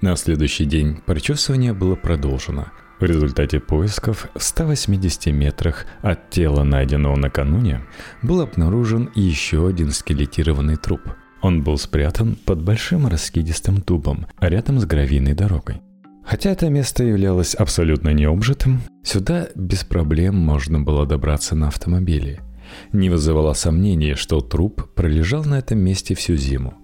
На 0.00 0.16
следующий 0.16 0.64
день 0.64 1.00
прочесывание 1.04 1.72
было 1.72 1.96
продолжено. 1.96 2.68
В 3.00 3.04
результате 3.04 3.60
поисков 3.60 4.28
в 4.34 4.42
180 4.42 5.26
метрах 5.26 5.86
от 6.02 6.30
тела, 6.30 6.64
найденного 6.64 7.16
накануне, 7.16 7.86
был 8.22 8.40
обнаружен 8.40 9.10
еще 9.14 9.66
один 9.66 9.92
скелетированный 9.92 10.76
труп– 10.76 11.02
он 11.42 11.62
был 11.62 11.78
спрятан 11.78 12.36
под 12.44 12.62
большим 12.62 13.06
раскидистым 13.06 13.80
дубом, 13.80 14.26
рядом 14.40 14.80
с 14.80 14.84
гравийной 14.84 15.34
дорогой. 15.34 15.80
Хотя 16.24 16.50
это 16.50 16.68
место 16.68 17.04
являлось 17.04 17.54
абсолютно 17.54 18.10
необжитым, 18.10 18.80
сюда 19.02 19.48
без 19.54 19.84
проблем 19.84 20.36
можно 20.36 20.80
было 20.80 21.06
добраться 21.06 21.54
на 21.54 21.68
автомобиле. 21.68 22.40
Не 22.92 23.08
вызывало 23.08 23.54
сомнений, 23.54 24.14
что 24.14 24.40
труп 24.40 24.92
пролежал 24.94 25.44
на 25.44 25.58
этом 25.58 25.78
месте 25.78 26.14
всю 26.14 26.36
зиму. 26.36 26.74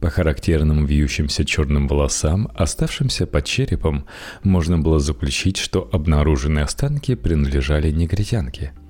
По 0.00 0.10
характерным 0.10 0.84
вьющимся 0.84 1.44
черным 1.44 1.88
волосам, 1.88 2.50
оставшимся 2.54 3.26
под 3.26 3.44
черепом, 3.44 4.06
можно 4.42 4.78
было 4.78 4.98
заключить, 4.98 5.56
что 5.56 5.88
обнаруженные 5.92 6.64
останки 6.64 7.14
принадлежали 7.14 7.90
негритянке– 7.90 8.72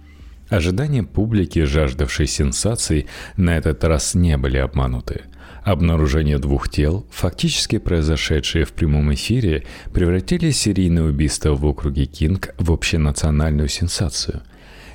Ожидания 0.51 1.05
публики, 1.05 1.65
жаждавшей 1.65 2.27
сенсаций, 2.27 3.07
на 3.37 3.57
этот 3.57 3.85
раз 3.85 4.15
не 4.15 4.37
были 4.37 4.59
обмануты. 4.59 5.23
Обнаружение 5.63 6.39
двух 6.39 6.69
тел, 6.69 7.07
фактически 7.11 7.79
произошедшие 7.79 8.65
в 8.65 8.73
прямом 8.73 9.15
эфире, 9.15 9.65
превратили 9.93 10.51
серийное 10.51 11.05
убийство 11.05 11.55
в 11.55 11.65
округе 11.65 12.07
Кинг 12.07 12.53
в 12.59 12.73
общенациональную 12.73 13.69
сенсацию. 13.69 14.43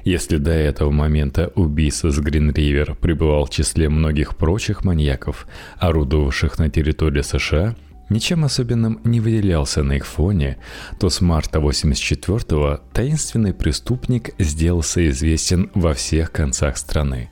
Если 0.04 0.38
до 0.38 0.52
этого 0.52 0.92
момента 0.92 1.52
убийца 1.56 2.12
с 2.12 2.20
Гринривер 2.20 2.96
пребывал 2.96 3.46
в 3.46 3.50
числе 3.50 3.88
многих 3.88 4.36
прочих 4.36 4.84
маньяков, 4.84 5.48
орудовавших 5.78 6.60
на 6.60 6.70
территории 6.70 7.22
США, 7.22 7.76
ничем 8.10 8.46
особенным 8.46 9.00
не 9.04 9.20
выделялся 9.20 9.84
на 9.84 9.94
их 9.94 10.06
фоне, 10.06 10.58
то 11.00 11.10
с 11.10 11.22
марта 11.22 11.60
84-го 11.60 12.82
таинственный 12.94 13.54
преступник 13.54 14.32
сделался 14.40 15.08
известен 15.10 15.70
во 15.74 15.94
всех 15.94 16.32
концах 16.32 16.78
страны. 16.78 17.30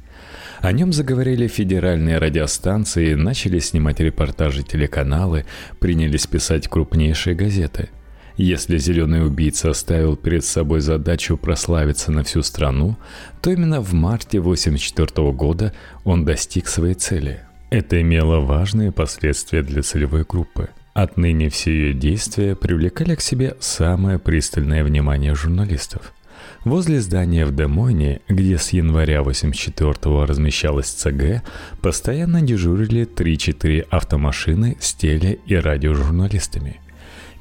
О 0.62 0.72
нем 0.72 0.94
заговорили 0.94 1.48
федеральные 1.48 2.20
радиостанции, 2.20 3.16
начали 3.16 3.60
снимать 3.60 4.00
репортажи 4.00 4.64
телеканалы, 4.64 5.46
принялись 5.80 6.26
писать 6.26 6.70
крупнейшие 6.70 7.36
газеты. 7.36 7.90
Если 8.38 8.78
зеленый 8.78 9.26
убийца 9.26 9.74
ставил 9.74 10.16
перед 10.16 10.44
собой 10.44 10.80
задачу 10.80 11.38
прославиться 11.38 12.12
на 12.12 12.24
всю 12.24 12.42
страну, 12.42 12.96
то 13.42 13.52
именно 13.52 13.82
в 13.82 13.94
марте 13.94 14.40
1984 14.40 15.32
года 15.34 15.74
он 16.04 16.26
достиг 16.26 16.68
своей 16.68 16.96
цели. 16.96 17.42
Это 17.74 18.00
имело 18.00 18.40
важные 18.40 18.92
последствия 18.92 19.64
для 19.64 19.82
целевой 19.82 20.26
группы. 20.30 20.70
Отныне 20.94 21.50
все 21.50 21.72
ее 21.72 21.94
действия 21.96 22.56
привлекали 22.56 23.16
к 23.16 23.22
себе 23.22 23.58
самое 23.62 24.20
пристальное 24.20 24.84
внимание 24.84 25.34
журналистов– 25.34 26.14
Возле 26.66 27.02
здания 27.02 27.46
в 27.46 27.54
Демойне, 27.54 28.22
где 28.30 28.58
с 28.58 28.70
января 28.70 29.22
84-го 29.22 30.26
размещалась 30.26 30.88
ЦГ, 30.88 31.42
постоянно 31.82 32.42
дежурили 32.42 33.06
3-4 33.06 33.88
автомашины 33.90 34.78
с 34.80 34.94
теле- 34.94 35.40
и 35.46 35.56
радиожурналистами. 35.56 36.80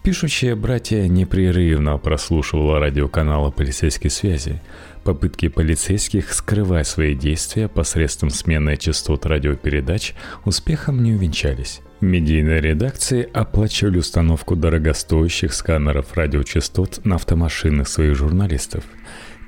Пишущие 0.03 0.57
братья 0.57 1.07
непрерывно 1.07 1.97
прослушивала 1.99 2.81
радиоканалы 2.81 3.53
полицейской 3.53 4.11
связи. 4.11 4.61
Попытки 5.05 5.49
полицейских 5.49 6.33
скрывать 6.33 6.87
свои 6.87 7.15
действия 7.15 7.67
посредством 7.67 8.31
смены 8.31 8.77
частот 8.77 9.27
радиопередач 9.27 10.15
успехом 10.45 11.03
не 11.03 11.15
увенчались. 11.15 11.81
Медийные 12.01 12.61
редакции 12.61 13.29
оплачивали 13.33 13.99
установку 13.99 14.55
дорогостоящих 14.55 15.55
сканеров 15.55 16.15
радиочастот 16.15 17.05
на 17.05 17.17
автомашины 17.17 17.85
своих 17.85 18.15
журналистов. 18.17 18.85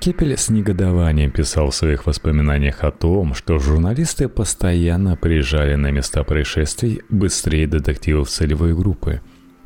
Кепель 0.00 0.37
с 0.37 0.50
негодованием 0.50 1.30
писал 1.30 1.70
в 1.70 1.75
своих 1.75 2.06
воспоминаниях 2.06 2.82
о 2.82 2.90
том, 2.90 3.34
что 3.34 3.58
журналисты 3.58 4.28
постоянно 4.28 5.16
приезжали 5.16 5.76
на 5.76 5.90
места 5.92 6.25
происшествий 6.25 7.02
быстрее 7.08 7.66
детективов 7.66 8.28
целевой 8.28 8.75
группы. 8.75 9.20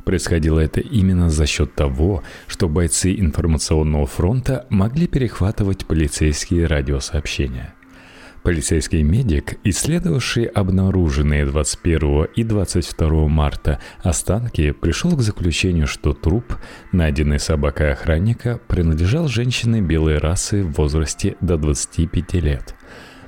Происходило 0.09 0.59
это 0.59 0.79
именно 0.79 1.29
за 1.29 1.45
счет 1.45 1.75
того, 1.75 2.23
что 2.47 2.67
бойцы 2.67 3.13
информационного 3.13 4.07
фронта 4.07 4.65
могли 4.71 5.05
перехватывать 5.05 5.85
полицейские 5.85 6.65
радиосообщения– 6.65 7.75
Полицейский 8.43 9.03
медик, 9.03 9.59
исследовавший 9.63 10.45
обнаруженные 10.45 11.45
21 11.45 12.23
и 12.35 12.43
22 12.43 13.27
марта 13.27 13.79
останки, 14.01 14.71
пришел 14.71 15.15
к 15.15 15.21
заключению, 15.21 15.85
что 15.85 16.13
труп, 16.13 16.55
найденный 16.91 17.37
собакой 17.37 17.91
охранника, 17.91 18.59
принадлежал 18.67 19.27
женщине 19.27 19.81
белой 19.81 20.17
расы 20.17 20.63
в 20.63 20.71
возрасте 20.71 21.35
до 21.39 21.57
25 21.57 22.33
лет. 22.35 22.75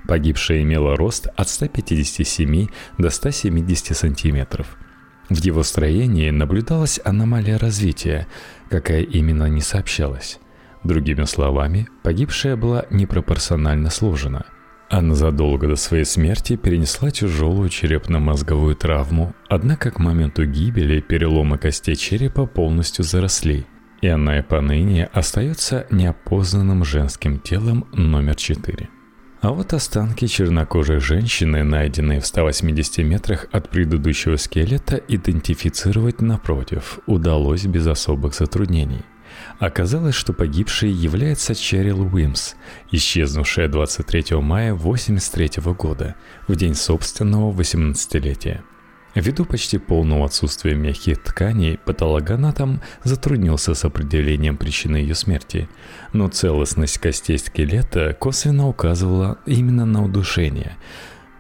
Погибшая 0.07 0.63
имела 0.63 0.95
рост 0.95 1.27
от 1.35 1.47
157 1.47 2.69
до 2.97 3.09
170 3.11 3.95
сантиметров. 3.95 4.77
В 5.31 5.37
его 5.37 5.63
строении 5.63 6.29
наблюдалась 6.29 6.99
аномалия 7.05 7.55
развития, 7.55 8.27
какая 8.69 9.03
именно 9.03 9.45
не 9.45 9.61
сообщалась. 9.61 10.39
Другими 10.83 11.23
словами, 11.23 11.87
погибшая 12.03 12.57
была 12.57 12.85
непропорционально 12.89 13.89
сложена– 13.89 14.45
она 14.89 15.15
задолго 15.15 15.69
до 15.69 15.77
своей 15.77 16.03
смерти 16.03 16.57
перенесла 16.57 17.11
тяжелую 17.11 17.69
черепно-мозговую 17.69 18.75
травму, 18.75 19.33
однако 19.47 19.89
к 19.89 19.99
моменту 19.99 20.45
гибели 20.45 20.99
переломы 20.99 21.57
костей 21.57 21.95
черепа 21.95 22.45
полностью 22.45 23.05
заросли, 23.05 23.65
и 24.01 24.09
она 24.09 24.39
и 24.39 24.41
поныне 24.41 25.05
остается 25.13 25.87
неопознанным 25.91 26.83
женским 26.83 27.39
телом 27.39 27.87
номер 27.93 28.35
4. 28.35 28.89
А 29.41 29.49
вот 29.49 29.73
останки 29.73 30.27
чернокожей 30.27 30.99
женщины, 30.99 31.63
найденные 31.63 32.21
в 32.21 32.27
180 32.27 32.99
метрах 32.99 33.47
от 33.51 33.69
предыдущего 33.69 34.35
скелета, 34.37 35.01
идентифицировать 35.07 36.21
напротив 36.21 36.99
удалось 37.07 37.65
без 37.65 37.87
особых 37.87 38.35
затруднений. 38.35 39.01
Оказалось, 39.57 40.13
что 40.13 40.33
погибшей 40.33 40.91
является 40.91 41.55
Черил 41.55 42.01
Уимс, 42.01 42.53
исчезнувшая 42.91 43.67
23 43.67 44.37
мая 44.37 44.73
1983 44.73 45.73
года, 45.73 46.15
в 46.47 46.55
день 46.55 46.75
собственного 46.75 47.51
18-летия. 47.51 48.61
Ввиду 49.13 49.43
почти 49.43 49.77
полного 49.77 50.25
отсутствия 50.25 50.73
мягких 50.73 51.21
тканей, 51.21 51.77
патологоанатом 51.77 52.81
затруднился 53.03 53.73
с 53.73 53.83
определением 53.83 54.55
причины 54.55 54.97
ее 54.97 55.15
смерти, 55.15 55.67
но 56.13 56.29
целостность 56.29 56.97
костей 56.97 57.37
скелета 57.37 58.13
косвенно 58.13 58.67
указывала 58.69 59.37
именно 59.45 59.85
на 59.85 60.03
удушение– 60.03 60.77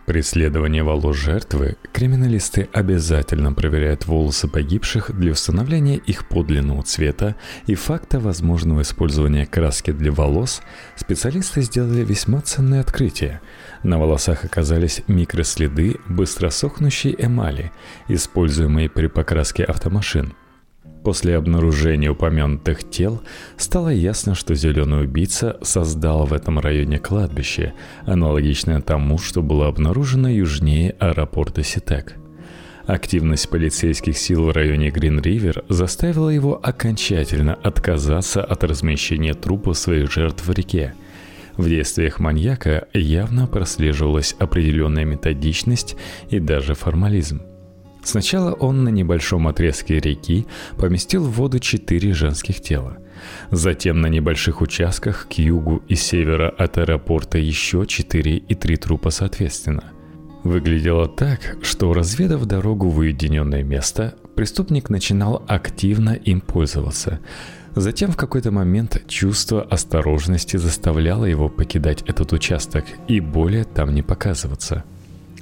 при 0.05 0.21
исследовании 0.21 0.81
волос 0.81 1.15
жертвы 1.17 1.77
криминалисты 1.93 2.67
обязательно 2.73 3.53
проверяют 3.53 4.05
волосы 4.07 4.47
погибших 4.47 5.11
для 5.17 5.31
установления 5.31 5.97
их 5.97 6.27
подлинного 6.27 6.83
цвета 6.83 7.35
и 7.67 7.75
факта 7.75 8.19
возможного 8.19 8.81
использования 8.81 9.45
краски 9.45 9.91
для 9.91 10.11
волос, 10.11 10.61
специалисты 10.95 11.61
сделали 11.61 12.03
весьма 12.03 12.41
ценное 12.41 12.81
открытие. 12.81 13.41
На 13.83 13.99
волосах 13.99 14.43
оказались 14.43 15.01
микроследы 15.07 15.97
быстросохнущей 16.07 17.15
эмали, 17.17 17.71
используемые 18.07 18.89
при 18.89 19.07
покраске 19.07 19.63
автомашин– 19.63 20.33
После 21.03 21.35
обнаружения 21.35 22.11
упомянутых 22.11 22.87
тел 22.87 23.21
стало 23.57 23.89
ясно, 23.89 24.35
что 24.35 24.53
зеленый 24.53 25.03
убийца 25.03 25.57
создал 25.63 26.25
в 26.25 26.33
этом 26.33 26.59
районе 26.59 26.99
кладбище, 26.99 27.73
аналогичное 28.05 28.81
тому, 28.81 29.17
что 29.17 29.41
было 29.41 29.67
обнаружено 29.67 30.29
южнее 30.29 30.95
аэропорта 30.99 31.63
Ситек. 31.63 32.15
Активность 32.85 33.49
полицейских 33.49 34.17
сил 34.17 34.45
в 34.45 34.51
районе 34.51 34.89
Грин-Ривер 34.89 35.63
заставила 35.69 36.29
его 36.29 36.59
окончательно 36.61 37.55
отказаться 37.55 38.43
от 38.43 38.63
размещения 38.63 39.33
трупов 39.33 39.77
своих 39.77 40.11
жертв 40.11 40.45
в 40.45 40.51
реке. 40.51 40.93
В 41.57 41.67
действиях 41.67 42.19
маньяка 42.19 42.87
явно 42.93 43.47
прослеживалась 43.47 44.35
определенная 44.39 45.05
методичность 45.05 45.95
и 46.29 46.39
даже 46.39 46.75
формализм. 46.75 47.41
Сначала 48.03 48.53
он 48.53 48.83
на 48.83 48.89
небольшом 48.89 49.47
отрезке 49.47 49.99
реки 49.99 50.47
поместил 50.77 51.23
в 51.23 51.31
воду 51.31 51.59
четыре 51.59 52.13
женских 52.13 52.61
тела. 52.61 52.97
Затем 53.51 54.01
на 54.01 54.07
небольших 54.07 54.61
участках 54.61 55.27
к 55.29 55.33
югу 55.33 55.83
и 55.87 55.95
севера 55.95 56.49
от 56.49 56.77
аэропорта 56.79 57.37
еще 57.37 57.85
четыре 57.85 58.37
и 58.37 58.55
три 58.55 58.77
трупа 58.77 59.11
соответственно. 59.11 59.83
Выглядело 60.43 61.07
так, 61.07 61.57
что 61.61 61.93
разведав 61.93 62.45
дорогу 62.45 62.89
в 62.89 62.97
уединенное 62.97 63.61
место, 63.61 64.15
преступник 64.35 64.89
начинал 64.89 65.43
активно 65.47 66.11
им 66.11 66.41
пользоваться. 66.41 67.19
Затем 67.75 68.11
в 68.11 68.17
какой-то 68.17 68.51
момент 68.51 69.03
чувство 69.07 69.61
осторожности 69.61 70.57
заставляло 70.57 71.25
его 71.25 71.47
покидать 71.47 72.01
этот 72.07 72.33
участок 72.33 72.85
и 73.07 73.19
более 73.19 73.65
там 73.65 73.93
не 73.93 74.01
показываться– 74.01 74.83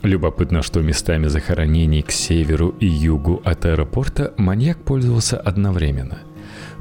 Любопытно, 0.03 0.62
что 0.62 0.81
местами 0.81 1.27
захоронений 1.27 2.01
к 2.01 2.12
северу 2.12 2.69
и 2.79 2.85
югу 2.85 3.41
от 3.43 3.65
аэропорта 3.65 4.33
маньяк 4.38 4.77
пользовался 4.83 5.38
одновременно. 5.38 6.19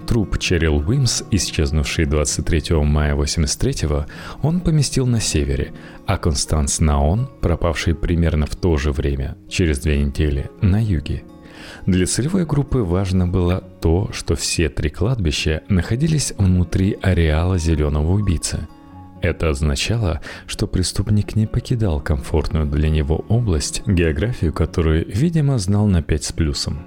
Труп 0.07 0.39
Черил 0.39 0.77
Уимс, 0.89 1.25
исчезнувший 1.31 2.07
23 2.07 2.77
мая 2.77 3.15
83-го, 3.15 4.07
он 4.43 4.61
поместил 4.61 5.07
на 5.07 5.21
севере, 5.21 5.73
а 6.07 6.17
Констанс 6.17 6.81
Наон, 6.81 7.29
пропавший 7.43 7.95
примерно 7.95 8.47
в 8.47 8.57
то 8.57 8.77
же 8.79 8.93
время, 8.93 9.37
через 9.51 9.81
две 9.81 10.03
недели, 10.03 10.51
на 10.63 10.83
юге. 10.83 11.25
Для 11.87 12.07
целевой 12.07 12.47
группы 12.47 12.79
важно 12.79 13.27
было 13.27 13.63
то, 13.83 14.09
что 14.13 14.37
все 14.37 14.69
три 14.69 14.91
кладбища 14.91 15.63
находились 15.69 16.33
внутри 16.39 16.97
ареала 17.03 17.59
зеленого 17.59 18.13
убийцы– 18.13 18.67
это 19.21 19.51
означало, 19.51 20.21
что 20.47 20.67
преступник 20.67 21.37
не 21.37 21.47
покидал 21.47 22.01
комфортную 22.01 22.67
для 22.67 22.89
него 22.89 23.25
область, 23.29 23.83
географию 23.87 24.53
которую, 24.53 25.07
видимо, 25.07 25.59
знал 25.59 25.87
на 25.87 26.03
5 26.03 26.25
с 26.25 26.33
плюсом. 26.33 26.85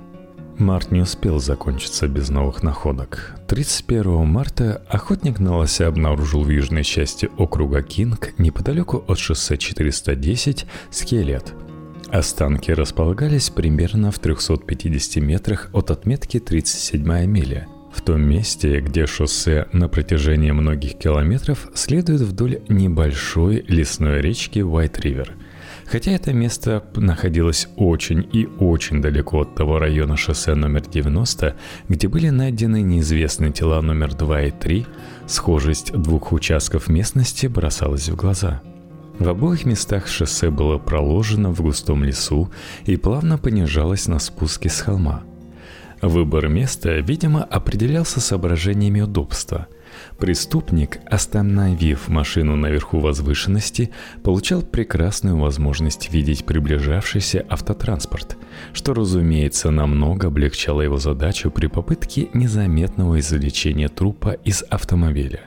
Март 0.57 0.91
не 0.91 1.01
успел 1.01 1.39
закончиться 1.39 2.07
без 2.07 2.29
новых 2.29 2.61
находок. 2.61 3.35
31 3.47 4.25
марта 4.27 4.81
охотник 4.87 5.39
на 5.39 5.57
лося 5.57 5.87
обнаружил 5.87 6.43
в 6.43 6.49
южной 6.49 6.83
части 6.83 7.29
округа 7.37 7.81
Кинг, 7.81 8.33
неподалеку 8.37 9.03
от 9.07 9.17
шоссе 9.17 9.57
410, 9.57 10.65
скелет. 10.91 11.53
Останки 12.09 12.71
располагались 12.71 13.49
примерно 13.49 14.11
в 14.11 14.19
350 14.19 15.23
метрах 15.23 15.69
от 15.73 15.91
отметки 15.91 16.39
37 16.39 17.25
миля– 17.25 17.67
в 17.93 18.01
том 18.01 18.21
месте, 18.21 18.79
где 18.79 19.05
шоссе 19.05 19.67
на 19.71 19.87
протяжении 19.87 20.51
многих 20.51 20.97
километров 20.97 21.69
следует 21.73 22.21
вдоль 22.21 22.61
небольшой 22.69 23.63
лесной 23.67 24.21
речки 24.21 24.59
Уайт-Ривер. 24.59 25.29
Хотя 25.85 26.11
это 26.11 26.33
место 26.33 26.83
находилось 26.95 27.67
очень 27.75 28.27
и 28.31 28.47
очень 28.59 29.01
далеко 29.01 29.41
от 29.41 29.55
того 29.55 29.77
района 29.79 30.15
шоссе 30.15 30.55
номер 30.55 30.83
90, 30.87 31.55
где 31.89 32.07
были 32.07 32.29
найдены 32.29 32.81
неизвестные 32.81 33.51
тела 33.51 33.81
номер 33.81 34.13
2 34.13 34.41
и 34.43 34.51
3, 34.51 34.85
схожесть 35.27 35.91
двух 35.91 36.31
участков 36.31 36.87
местности 36.87 37.47
бросалась 37.47 38.09
в 38.09 38.15
глаза– 38.15 38.61
В 39.21 39.29
обоих 39.29 39.65
местах 39.65 40.07
шоссе 40.07 40.49
было 40.49 40.79
проложено 40.79 41.51
в 41.51 41.61
густом 41.61 42.03
лесу 42.03 42.49
и 42.85 42.97
плавно 42.97 43.37
понижалось 43.37 44.07
на 44.07 44.17
спуске 44.17 44.67
с 44.67 44.81
холма. 44.81 45.21
Выбор 46.01 46.47
места, 46.47 46.95
видимо, 46.99 47.43
определялся 47.43 48.19
соображениями 48.19 49.01
удобства. 49.01 49.67
Преступник, 50.17 50.97
остановив 51.05 52.07
машину 52.07 52.55
наверху 52.55 52.99
возвышенности, 52.99 53.91
получал 54.23 54.63
прекрасную 54.63 55.37
возможность 55.37 56.11
видеть 56.11 56.45
приближавшийся 56.45 57.45
автотранспорт, 57.49 58.37
что, 58.73 58.95
разумеется, 58.95 59.69
намного 59.69 60.27
облегчало 60.27 60.81
его 60.81 60.97
задачу 60.97 61.51
при 61.51 61.67
попытке 61.67 62.29
незаметного 62.33 63.19
извлечения 63.19 63.87
трупа 63.87 64.31
из 64.43 64.63
автомобиля. 64.63 65.41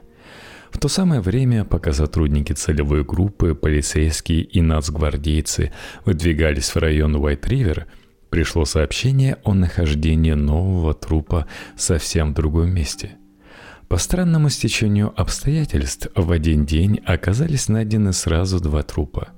В 0.70 0.78
то 0.78 0.88
самое 0.88 1.20
время, 1.20 1.64
пока 1.64 1.92
сотрудники 1.92 2.52
целевой 2.52 3.02
группы, 3.04 3.54
полицейские 3.54 4.42
и 4.42 4.60
нацгвардейцы 4.60 5.72
выдвигались 6.04 6.74
в 6.74 6.76
район 6.76 7.16
Уайт-Ривер, 7.16 7.86
пришло 8.34 8.64
сообщение 8.64 9.38
о 9.44 9.54
нахождении 9.54 10.32
нового 10.32 10.92
трупа 10.92 11.46
совсем 11.76 12.32
в 12.32 12.34
другом 12.34 12.74
месте. 12.74 13.12
По 13.86 13.96
странному 13.96 14.48
стечению 14.48 15.12
обстоятельств 15.14 16.08
в 16.16 16.32
один 16.32 16.66
день 16.66 17.00
оказались 17.06 17.68
найдены 17.68 18.12
сразу 18.12 18.58
два 18.58 18.82
трупа. 18.82 19.28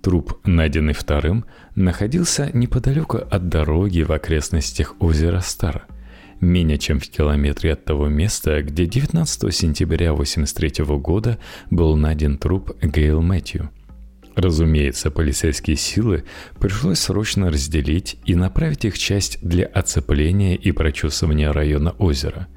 Труп, 0.00 0.38
найденный 0.44 0.92
вторым, 0.92 1.44
находился 1.74 2.50
неподалеку 2.52 3.16
от 3.16 3.48
дороги 3.48 4.02
в 4.02 4.12
окрестностях 4.12 4.94
озера 5.00 5.40
Стар– 5.40 5.88
менее 6.40 6.78
чем 6.78 7.00
в 7.00 7.08
километре 7.08 7.72
от 7.72 7.84
того 7.84 8.06
места, 8.06 8.62
где 8.62 8.86
19 8.86 9.52
сентября 9.52 10.12
1983 10.12 10.84
года 10.98 11.38
был 11.70 11.96
найден 11.96 12.38
труп 12.38 12.76
Гейл 12.80 13.20
Мэтью. 13.20 13.70
Разумеется, 14.36 15.10
полицейские 15.10 15.76
силы 15.76 16.24
пришлось 16.58 17.00
срочно 17.00 17.50
разделить 17.50 18.16
и 18.24 18.34
направить 18.34 18.84
их 18.84 18.98
часть 18.98 19.38
для 19.42 19.66
оцепления 19.66 20.56
и 20.56 20.72
прочесывания 20.72 21.52
района 21.52 21.90
озера. 21.98 22.48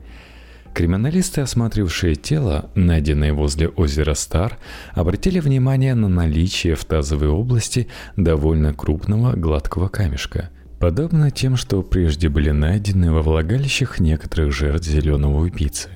Криминалисты, 0.73 1.41
осматривавшие 1.41 2.15
тело, 2.15 2.71
найденное 2.73 3.33
возле 3.33 3.67
озера 3.67 4.15
Стар, 4.15 4.57
обратили 4.93 5.39
внимание 5.39 5.93
на 5.93 6.09
наличие 6.09 6.75
в 6.75 6.83
тазовой 6.85 7.29
области 7.29 7.87
довольно 8.15 8.73
крупного 8.73 9.33
гладкого 9.33 9.87
камешка– 9.87 10.49
Подобно 10.83 11.31
тем, 11.31 11.55
что 11.55 11.81
прежде 11.81 12.27
были 12.27 12.49
найдены 12.49 13.13
во 13.13 13.21
влагалищах 13.21 14.01
некоторых 14.01 14.51
жертв 14.51 14.85
зеленого 14.85 15.45
убийцы. 15.45 15.87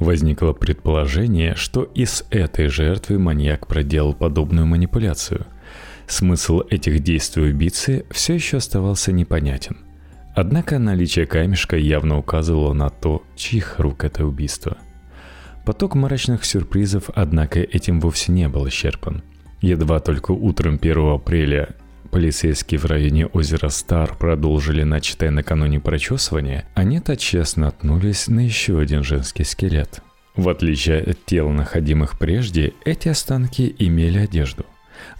Возникло 0.00 0.54
предположение, 0.54 1.54
что 1.56 1.82
и 1.82 2.06
с 2.06 2.24
этой 2.30 2.68
жертвой 2.68 3.18
маньяк 3.18 3.66
проделал 3.66 4.14
подобную 4.14 4.66
манипуляцию. 4.66 5.46
Смысл 6.06 6.62
этих 6.70 7.00
действий 7.00 7.50
убийцы 7.50 8.06
все 8.10 8.34
еще 8.34 8.56
оставался 8.56 9.12
непонятен. 9.12 9.76
Однако 10.34 10.78
наличие 10.78 11.26
камешка 11.26 11.76
явно 11.76 12.16
указывало 12.16 12.72
на 12.72 12.88
то, 12.88 13.22
чьих 13.36 13.78
рук 13.78 14.04
это 14.04 14.24
убийство. 14.24 14.78
Поток 15.66 15.94
мрачных 15.94 16.46
сюрпризов, 16.46 17.10
однако, 17.14 17.60
этим 17.60 18.00
вовсе 18.00 18.32
не 18.32 18.48
был 18.48 18.66
исчерпан. 18.68 19.22
Едва 19.60 20.00
только 20.00 20.32
утром 20.32 20.78
1 20.80 21.12
апреля 21.12 21.76
Полицейские 22.10 22.80
в 22.80 22.86
районе 22.86 23.26
озера 23.26 23.68
Стар 23.68 24.16
продолжили 24.16 24.82
начатое 24.82 25.30
накануне 25.30 25.78
прочесывание, 25.78 26.66
они 26.74 26.98
тотчас 26.98 27.56
наткнулись 27.56 28.26
на 28.26 28.40
еще 28.40 28.80
один 28.80 29.04
женский 29.04 29.44
скелет. 29.44 30.00
В 30.34 30.48
отличие 30.48 31.02
от 31.02 31.24
тел, 31.24 31.50
находимых 31.50 32.18
прежде, 32.18 32.72
эти 32.84 33.08
останки 33.08 33.74
имели 33.78 34.18
одежду. 34.18 34.66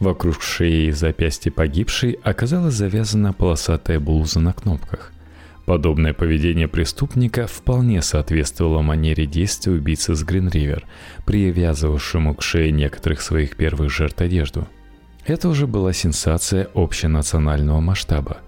Вокруг 0.00 0.42
шеи 0.42 0.88
и 0.88 0.90
запястья 0.90 1.52
погибшей 1.52 2.18
оказалась 2.24 2.74
завязана 2.74 3.32
полосатая 3.32 4.00
блуза 4.00 4.40
на 4.40 4.52
кнопках. 4.52 5.12
Подобное 5.66 6.12
поведение 6.12 6.66
преступника 6.66 7.46
вполне 7.46 8.02
соответствовало 8.02 8.82
манере 8.82 9.26
действия 9.26 9.72
убийцы 9.72 10.16
с 10.16 10.24
Гринривер, 10.24 10.84
привязывавшему 11.24 12.34
к 12.34 12.42
шее 12.42 12.72
некоторых 12.72 13.20
своих 13.20 13.56
первых 13.56 13.92
жертв 13.92 14.20
одежду– 14.20 14.66
это 15.26 15.48
уже 15.48 15.66
была 15.66 15.92
сенсация 15.92 16.68
общенационального 16.74 17.80
масштаба. 17.80 18.38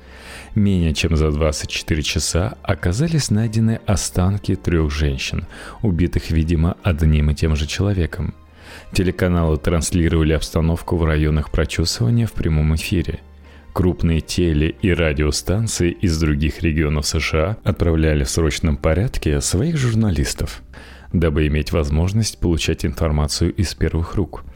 Менее 0.54 0.92
чем 0.92 1.16
за 1.16 1.30
24 1.30 2.02
часа 2.02 2.58
оказались 2.62 3.30
найдены 3.30 3.80
останки 3.86 4.54
трех 4.54 4.90
женщин, 4.90 5.46
убитых, 5.82 6.30
видимо, 6.30 6.76
одним 6.82 7.30
и 7.30 7.34
тем 7.34 7.56
же 7.56 7.66
человеком. 7.66 8.34
Телеканалы 8.92 9.56
транслировали 9.56 10.32
обстановку 10.32 10.96
в 10.96 11.04
районах 11.04 11.50
прочесывания 11.50 12.26
в 12.26 12.32
прямом 12.32 12.74
эфире. 12.74 13.20
Крупные 13.72 14.20
теле- 14.20 14.74
и 14.82 14.92
радиостанции 14.92 15.90
из 15.90 16.18
других 16.18 16.62
регионов 16.62 17.06
США 17.06 17.56
отправляли 17.64 18.24
в 18.24 18.30
срочном 18.30 18.76
порядке 18.76 19.40
своих 19.40 19.78
журналистов, 19.78 20.60
дабы 21.14 21.46
иметь 21.46 21.72
возможность 21.72 22.38
получать 22.38 22.84
информацию 22.84 23.54
из 23.54 23.74
первых 23.74 24.14
рук– 24.16 24.44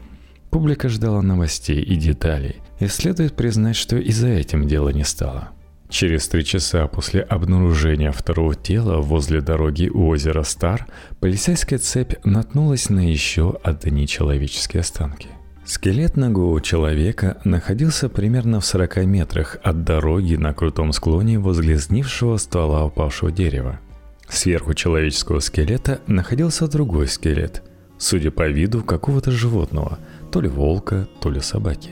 Публика 0.57 0.89
ждала 0.89 1.21
новостей 1.21 1.83
и 1.83 1.95
деталей, 1.95 2.55
и 2.79 2.87
следует 2.87 3.35
признать, 3.35 3.75
что 3.75 3.95
и 3.95 4.11
за 4.11 4.29
этим 4.29 4.65
дело 4.65 4.89
не 4.89 5.03
стало. 5.03 5.49
Через 5.87 6.27
три 6.27 6.43
часа 6.43 6.87
после 6.87 7.21
обнаружения 7.21 8.11
второго 8.11 8.55
тела 8.55 8.97
возле 8.97 9.41
дороги 9.41 9.87
у 9.87 10.07
озера 10.07 10.41
Стар 10.41 10.87
полицейская 11.19 11.77
цепь 11.77 12.15
наткнулась 12.23 12.89
на 12.89 13.07
еще 13.07 13.59
одни 13.61 14.07
человеческие 14.07 14.81
останки. 14.81 15.27
Скелет 15.63 16.17
ногого 16.17 16.59
человека 16.59 17.37
находился 17.43 18.09
примерно 18.09 18.59
в 18.59 18.65
40 18.65 19.05
метрах 19.05 19.57
от 19.61 19.83
дороги 19.83 20.37
на 20.37 20.55
крутом 20.55 20.91
склоне 20.91 21.37
возле 21.37 21.77
сгнившего 21.77 22.37
ствола 22.37 22.83
упавшего 22.83 23.31
дерева. 23.31 23.79
Сверху 24.27 24.73
человеческого 24.73 25.39
скелета 25.39 26.01
находился 26.07 26.67
другой 26.67 27.07
скелет, 27.09 27.61
судя 27.99 28.31
по 28.31 28.47
виду 28.47 28.81
какого-то 28.81 29.29
животного– 29.29 29.99
то 30.27 30.41
ли 30.41 30.49
волка, 30.49 31.07
то 31.21 31.29
ли 31.29 31.39
собаки. 31.39 31.91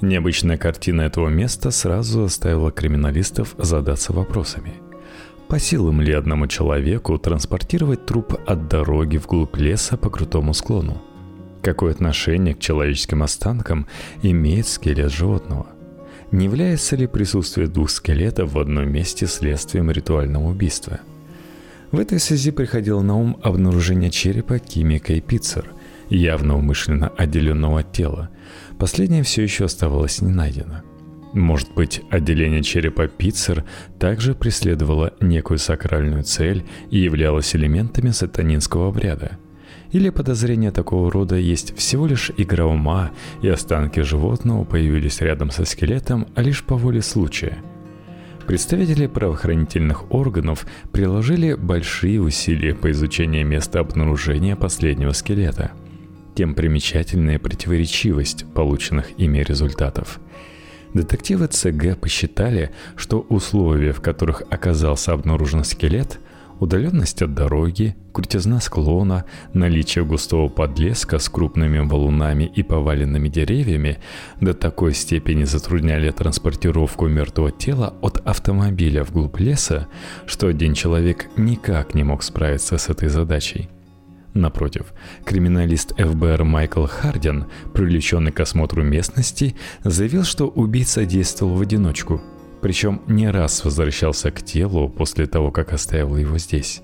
Необычная 0.00 0.56
картина 0.56 1.02
этого 1.02 1.28
места 1.28 1.70
сразу 1.70 2.22
заставила 2.22 2.72
криминалистов 2.72 3.54
задаться 3.58 4.12
вопросами. 4.12 4.74
По 5.48 5.58
силам 5.58 6.00
ли 6.00 6.12
одному 6.12 6.46
человеку 6.46 7.18
транспортировать 7.18 8.06
труп 8.06 8.34
от 8.46 8.68
дороги 8.68 9.18
вглубь 9.18 9.56
леса 9.56 9.96
по 9.96 10.08
крутому 10.08 10.54
склону? 10.54 11.02
Какое 11.60 11.92
отношение 11.92 12.54
к 12.54 12.60
человеческим 12.60 13.22
останкам 13.22 13.86
имеет 14.22 14.66
скелет 14.66 15.12
животного? 15.12 15.66
Не 16.30 16.46
является 16.46 16.96
ли 16.96 17.06
присутствие 17.06 17.66
двух 17.66 17.90
скелетов 17.90 18.52
в 18.52 18.58
одном 18.58 18.90
месте 18.90 19.26
следствием 19.26 19.90
ритуального 19.90 20.48
убийства? 20.48 21.00
В 21.90 21.98
этой 21.98 22.20
связи 22.20 22.52
приходило 22.52 23.02
на 23.02 23.16
ум 23.16 23.36
обнаружение 23.42 24.10
черепа 24.10 24.60
Кимика 24.60 25.12
и 25.12 25.20
Пиццер– 25.20 25.70
явно 26.10 26.56
умышленно 26.56 27.08
отделенного 27.08 27.80
от 27.80 27.92
тела, 27.92 28.30
последнее 28.78 29.22
все 29.22 29.42
еще 29.42 29.64
оставалось 29.64 30.20
не 30.20 30.32
найдено. 30.32 30.82
Может 31.32 31.72
быть, 31.74 32.02
отделение 32.10 32.62
черепа 32.62 33.06
Пиццер 33.06 33.64
также 33.98 34.34
преследовало 34.34 35.14
некую 35.20 35.58
сакральную 35.58 36.24
цель 36.24 36.64
и 36.90 36.98
являлось 36.98 37.54
элементами 37.54 38.10
сатанинского 38.10 38.88
обряда. 38.88 39.38
Или 39.92 40.10
подозрение 40.10 40.72
такого 40.72 41.10
рода 41.10 41.36
есть 41.36 41.76
всего 41.76 42.06
лишь 42.06 42.30
игра 42.36 42.66
ума, 42.66 43.12
и 43.42 43.48
останки 43.48 44.00
животного 44.00 44.64
появились 44.64 45.20
рядом 45.20 45.50
со 45.50 45.64
скелетом 45.64 46.26
а 46.34 46.42
лишь 46.42 46.64
по 46.64 46.76
воле 46.76 47.02
случая. 47.02 47.58
Представители 48.46 49.06
правоохранительных 49.06 50.12
органов 50.12 50.66
приложили 50.90 51.54
большие 51.54 52.20
усилия 52.20 52.74
по 52.74 52.90
изучению 52.90 53.46
места 53.46 53.78
обнаружения 53.78 54.56
последнего 54.56 55.12
скелета– 55.12 55.70
тем 56.34 56.54
примечательная 56.54 57.38
противоречивость 57.38 58.44
полученных 58.54 59.18
ими 59.18 59.38
результатов. 59.38 60.20
Детективы 60.94 61.46
ЦГ 61.46 61.98
посчитали, 62.00 62.72
что 62.96 63.20
условия, 63.28 63.92
в 63.92 64.00
которых 64.00 64.42
оказался 64.50 65.12
обнаружен 65.12 65.62
скелет, 65.62 66.18
удаленность 66.58 67.22
от 67.22 67.32
дороги, 67.34 67.96
крутизна 68.12 68.60
склона, 68.60 69.24
наличие 69.54 70.04
густого 70.04 70.48
подлеска 70.48 71.18
с 71.18 71.28
крупными 71.28 71.78
валунами 71.78 72.44
и 72.44 72.62
поваленными 72.62 73.28
деревьями 73.28 73.98
до 74.40 74.52
такой 74.52 74.92
степени 74.94 75.44
затрудняли 75.44 76.10
транспортировку 76.10 77.06
мертвого 77.06 77.52
тела 77.52 77.94
от 78.02 78.18
автомобиля 78.26 79.04
вглубь 79.04 79.38
леса, 79.38 79.86
что 80.26 80.48
один 80.48 80.74
человек 80.74 81.28
никак 81.36 81.94
не 81.94 82.02
мог 82.02 82.22
справиться 82.22 82.78
с 82.78 82.88
этой 82.88 83.08
задачей– 83.08 83.68
Напротив, 84.34 84.92
криминалист 85.24 85.92
ФБР 85.96 86.44
Майкл 86.44 86.86
Хардин, 86.86 87.46
привлеченный 87.74 88.30
к 88.30 88.40
осмотру 88.40 88.82
местности, 88.82 89.56
заявил, 89.82 90.24
что 90.24 90.46
убийца 90.46 91.04
действовал 91.04 91.56
в 91.56 91.60
одиночку, 91.60 92.20
причем 92.60 93.02
не 93.06 93.28
раз 93.30 93.64
возвращался 93.64 94.30
к 94.30 94.42
телу 94.42 94.88
после 94.88 95.26
того, 95.26 95.50
как 95.50 95.72
оставил 95.72 96.16
его 96.16 96.38
здесь. 96.38 96.82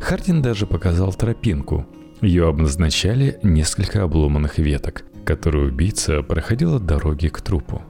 Хардин 0.00 0.42
даже 0.42 0.66
показал 0.66 1.12
тропинку. 1.12 1.86
Ее 2.20 2.48
обозначали 2.48 3.38
несколько 3.42 4.02
обломанных 4.02 4.58
веток. 4.58 5.04
которой 5.24 5.68
убийца 5.68 6.22
проходил 6.22 6.74
от 6.74 6.84
дороги 6.84 7.28
к 7.28 7.40
трупу. 7.40 7.80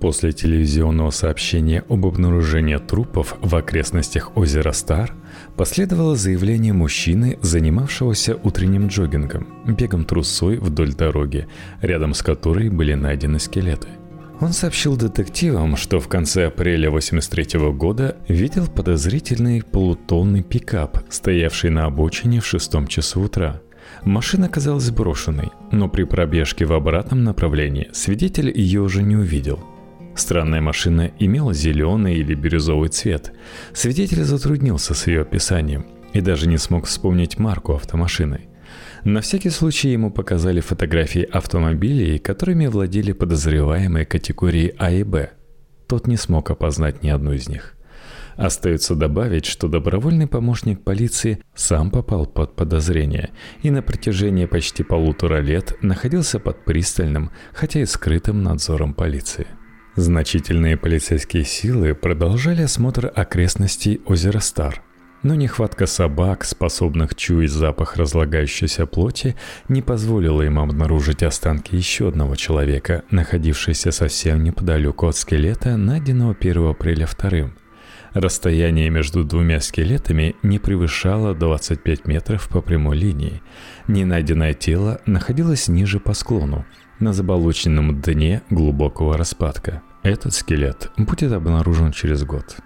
После 0.00 0.32
телевизионного 0.32 1.10
сообщения 1.10 1.84
об 1.90 2.06
обнаружении 2.06 2.78
трупов 2.78 3.36
в 3.42 3.54
окрестностях 3.54 4.34
озера 4.34 4.72
Стар 4.72 5.12
последовало 5.58 6.16
заявление 6.16 6.72
мужчины, 6.72 7.38
занимавшегося 7.42 8.36
утренним 8.42 8.86
джогингом, 8.86 9.46
бегом 9.66 10.06
трусой 10.06 10.56
вдоль 10.56 10.94
дороги, 10.94 11.46
рядом 11.82 12.14
с 12.14 12.22
которой 12.22 12.70
были 12.70 12.94
найдены 12.94 13.38
скелеты. 13.38 13.88
Он 14.40 14.54
сообщил 14.54 14.96
детективам, 14.96 15.76
что 15.76 16.00
в 16.00 16.08
конце 16.08 16.46
апреля 16.46 16.90
83 16.90 17.60
года 17.72 18.16
видел 18.26 18.68
подозрительный 18.68 19.62
полутонный 19.62 20.42
пикап, 20.42 21.04
стоявший 21.10 21.68
на 21.68 21.84
обочине 21.84 22.40
в 22.40 22.46
шестом 22.46 22.86
часу 22.86 23.20
утра. 23.20 23.60
Машина 24.02 24.48
казалась 24.48 24.90
брошенной, 24.90 25.50
но 25.72 25.90
при 25.90 26.04
пробежке 26.04 26.64
в 26.64 26.72
обратном 26.72 27.22
направлении 27.22 27.90
свидетель 27.92 28.50
ее 28.50 28.80
уже 28.80 29.02
не 29.02 29.16
увидел– 29.16 29.60
Странная 30.14 30.60
машина 30.60 31.12
имела 31.18 31.54
зеленый 31.54 32.16
или 32.16 32.34
бирюзовый 32.34 32.88
цвет. 32.88 33.32
Свидетель 33.72 34.24
затруднился 34.24 34.94
с 34.94 35.06
ее 35.06 35.22
описанием 35.22 35.86
и 36.12 36.20
даже 36.20 36.48
не 36.48 36.58
смог 36.58 36.86
вспомнить 36.86 37.38
марку 37.38 37.74
автомашины. 37.74 38.48
На 39.04 39.20
всякий 39.20 39.50
случай 39.50 39.88
ему 39.88 40.10
показали 40.10 40.60
фотографии 40.60 41.22
автомобилей, 41.22 42.18
которыми 42.18 42.66
владели 42.66 43.12
подозреваемые 43.12 44.04
категории 44.04 44.74
А 44.78 44.90
и 44.90 45.04
Б. 45.04 45.30
Тот 45.86 46.06
не 46.06 46.16
смог 46.16 46.50
опознать 46.50 47.02
ни 47.02 47.08
одну 47.08 47.32
из 47.32 47.48
них. 47.48 47.76
Остается 48.36 48.94
добавить, 48.94 49.44
что 49.44 49.68
добровольный 49.68 50.26
помощник 50.26 50.82
полиции 50.82 51.40
сам 51.54 51.90
попал 51.90 52.26
под 52.26 52.56
подозрение 52.56 53.30
и 53.62 53.70
на 53.70 53.82
протяжении 53.82 54.46
почти 54.46 54.82
полутора 54.82 55.40
лет 55.40 55.76
находился 55.82 56.38
под 56.38 56.64
пристальным, 56.64 57.30
хотя 57.52 57.80
и 57.80 57.86
скрытым 57.86 58.42
надзором 58.42 58.94
полиции. 58.94 59.46
Значительные 60.00 60.78
полицейские 60.78 61.44
силы 61.44 61.94
продолжали 61.94 62.62
осмотр 62.62 63.12
окрестностей 63.14 64.00
озера 64.06 64.40
Стар. 64.40 64.80
Но 65.22 65.34
нехватка 65.34 65.84
собак, 65.84 66.44
способных 66.44 67.14
чуять 67.14 67.50
запах 67.50 67.96
разлагающейся 67.96 68.86
плоти, 68.86 69.36
не 69.68 69.82
позволила 69.82 70.40
им 70.40 70.58
обнаружить 70.58 71.22
останки 71.22 71.76
еще 71.76 72.08
одного 72.08 72.34
человека, 72.34 73.02
находившегося 73.10 73.92
совсем 73.92 74.42
неподалеку 74.42 75.06
от 75.06 75.16
скелета, 75.16 75.76
найденного 75.76 76.34
1 76.40 76.70
апреля 76.70 77.04
вторым. 77.04 77.52
Расстояние 78.14 78.88
между 78.88 79.22
двумя 79.22 79.60
скелетами 79.60 80.34
не 80.42 80.58
превышало 80.58 81.34
25 81.34 82.06
метров 82.06 82.48
по 82.48 82.62
прямой 82.62 82.96
линии. 82.96 83.42
Ненайденное 83.86 84.54
тело 84.54 85.02
находилось 85.04 85.68
ниже 85.68 86.00
по 86.00 86.14
склону, 86.14 86.64
на 87.00 87.12
заболоченном 87.12 88.00
дне 88.00 88.40
глубокого 88.48 89.18
распадка. 89.18 89.82
Этот 90.02 90.32
скелет 90.32 90.90
будет 90.96 91.32
обнаружен 91.32 91.92
через 91.92 92.24
год. 92.24 92.56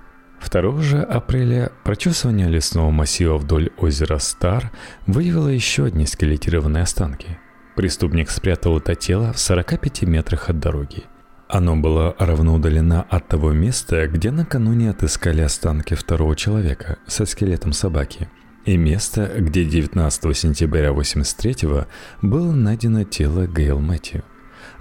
2 0.40 0.83
же 0.83 1.03
апреля 1.03 1.73
прочесывание 1.83 2.49
лесного 2.49 2.90
массива 2.90 3.38
вдоль 3.38 3.70
озера 3.77 4.18
Стар 4.18 4.70
выявило 5.07 5.49
еще 5.49 5.87
одни 5.87 6.07
скелетированные 6.07 6.85
останки. 6.85 7.38
Преступник 7.75 8.31
спрятал 8.31 8.79
это 8.79 8.94
тело 8.94 9.33
в 9.33 9.38
45 9.40 10.03
метрах 10.03 10.49
от 10.49 10.61
дороги. 10.61 11.05
Оно 11.49 11.77
было 11.77 12.14
равно 12.18 12.55
удалено 12.55 13.03
от 13.03 13.27
того 13.27 13.53
места, 13.53 14.07
где 14.07 14.31
накануне 14.31 14.90
отыскали 14.90 15.40
останки 15.40 15.94
второго 15.94 16.37
человека 16.37 16.99
со 17.07 17.27
скелетом 17.27 17.73
собаки, 17.73 18.29
и 18.64 18.77
место, 18.77 19.31
где 19.38 19.64
19 19.64 20.37
сентября 20.37 20.92
83 20.92 21.85
было 22.23 22.53
найдено 22.53 23.03
тело 23.05 23.47
Гейл 23.47 23.81
Мэтью. 23.81 24.23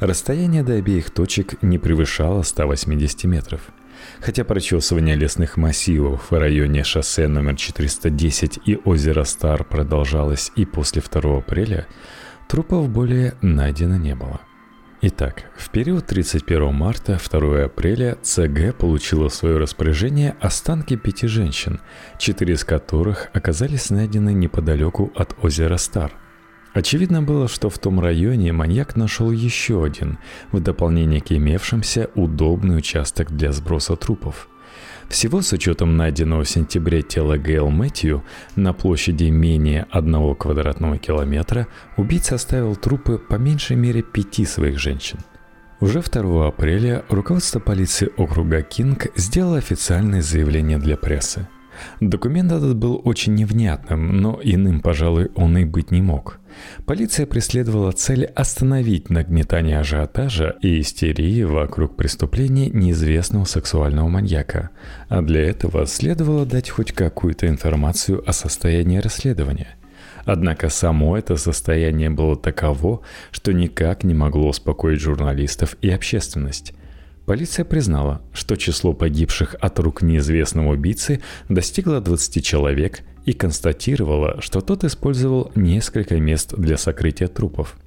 Расстояние 0.03 0.63
до 0.63 0.73
обеих 0.73 1.11
точек 1.11 1.63
не 1.63 1.79
превышало 1.79 2.41
180 2.41 3.23
метров. 3.23 3.61
Хотя 4.19 4.43
прочесывание 4.43 5.15
лесных 5.15 5.55
массивов 5.55 6.29
в 6.29 6.37
районе 6.37 6.83
шоссе 6.83 7.29
номер 7.29 7.55
410 7.55 8.59
и 8.65 8.77
озера 8.83 9.23
Стар 9.23 9.63
продолжалось 9.63 10.51
и 10.57 10.65
после 10.65 11.01
2 11.01 11.37
апреля, 11.37 11.87
трупов 12.49 12.89
более 12.89 13.35
найдено 13.41 13.95
не 13.95 14.13
было. 14.13 14.41
Итак, 15.01 15.45
в 15.55 15.69
период 15.69 16.05
31 16.05 16.73
марта 16.73 17.17
2 17.17 17.63
апреля 17.63 18.17
ЦГ 18.21 18.75
получила 18.77 19.29
в 19.29 19.33
свое 19.33 19.55
распоряжение 19.55 20.35
останки 20.41 20.97
пяти 20.97 21.27
женщин, 21.27 21.79
четыре 22.19 22.55
из 22.55 22.65
которых 22.65 23.29
оказались 23.31 23.89
найдены 23.89 24.33
неподалеку 24.33 25.13
от 25.15 25.33
озера 25.41 25.77
Стар– 25.77 26.11
Очевидно 26.73 27.21
было, 27.21 27.47
что 27.47 27.69
в 27.69 27.77
том 27.77 27.99
районе 27.99 28.51
маньяк 28.51 28.95
нашел 28.95 29.31
еще 29.31 29.83
один, 29.83 30.17
в 30.51 30.59
дополнение 30.59 31.21
к 31.21 31.31
имевшимся, 31.31 32.09
удобный 32.15 32.77
участок 32.77 33.31
для 33.31 33.51
сброса 33.51 33.95
трупов. 33.95 34.49
Всего 35.07 35.41
с 35.41 35.53
учетом 35.53 35.97
найденного 35.97 36.43
в 36.43 36.49
сентябре 36.49 37.03
тела 37.03 37.37
Гейл 37.37 37.69
Мэтью 37.69 38.23
на 38.55 38.73
площади 38.73 39.25
менее 39.25 39.85
одного 39.91 40.33
квадратного 40.33 40.97
километра 40.97 41.67
убийца 41.97 42.35
оставил 42.35 42.75
трупы 42.75 43.19
по 43.19 43.35
меньшей 43.35 43.75
мере 43.75 44.01
пяти 44.01 44.45
своих 44.45 44.79
женщин. 44.79 45.19
Уже 45.79 46.01
2 46.01 46.47
апреля 46.47 47.03
руководство 47.09 47.59
полиции 47.59 48.09
округа 48.17 48.63
Кинг 48.63 49.07
сделало 49.15 49.57
официальное 49.57 50.21
заявление 50.21 50.79
для 50.79 50.97
прессы. 50.97 51.47
Документ 51.99 52.51
этот 52.51 52.75
был 52.75 53.01
очень 53.03 53.35
невнятным, 53.35 54.17
но 54.17 54.39
иным, 54.43 54.81
пожалуй, 54.81 55.31
он 55.35 55.57
и 55.57 55.65
быть 55.65 55.91
не 55.91 56.01
мог– 56.01 56.39
Полиция 56.85 57.25
преследовала 57.25 57.91
цель 57.91 58.25
остановить 58.25 59.09
нагнетание 59.09 59.79
ажиотажа 59.79 60.55
и 60.61 60.81
истерии 60.81 61.43
вокруг 61.43 61.95
преступления 61.95 62.69
неизвестного 62.69 63.45
сексуального 63.45 64.07
маньяка, 64.07 64.69
а 65.07 65.21
для 65.21 65.41
этого 65.41 65.85
следовало 65.85 66.45
дать 66.45 66.69
хоть 66.69 66.91
какую-то 66.91 67.47
информацию 67.47 68.27
о 68.27 68.33
состоянии 68.33 68.97
расследования. 68.97 69.75
Однако 70.25 70.69
само 70.69 71.17
это 71.17 71.35
состояние 71.35 72.09
было 72.09 72.35
таково, 72.35 73.01
что 73.31 73.51
никак 73.51 74.03
не 74.03 74.13
могло 74.13 74.49
успокоить 74.49 75.01
журналистов 75.01 75.75
и 75.81 75.89
общественность. 75.89 76.73
Полиция 77.25 77.65
признала, 77.65 78.21
что 78.33 78.55
число 78.55 78.93
погибших 78.93 79.55
от 79.59 79.79
рук 79.79 80.01
неизвестного 80.01 80.73
убийцы 80.73 81.21
достигло 81.49 82.01
20 82.01 82.43
человек– 82.43 83.01
и 83.25 83.33
констатировала, 83.33 84.41
что 84.41 84.61
тот 84.61 84.83
использовал 84.83 85.51
несколько 85.55 86.17
мест 86.17 86.53
для 86.55 86.77
сокрытия 86.77 87.27
трупов. 87.27 87.77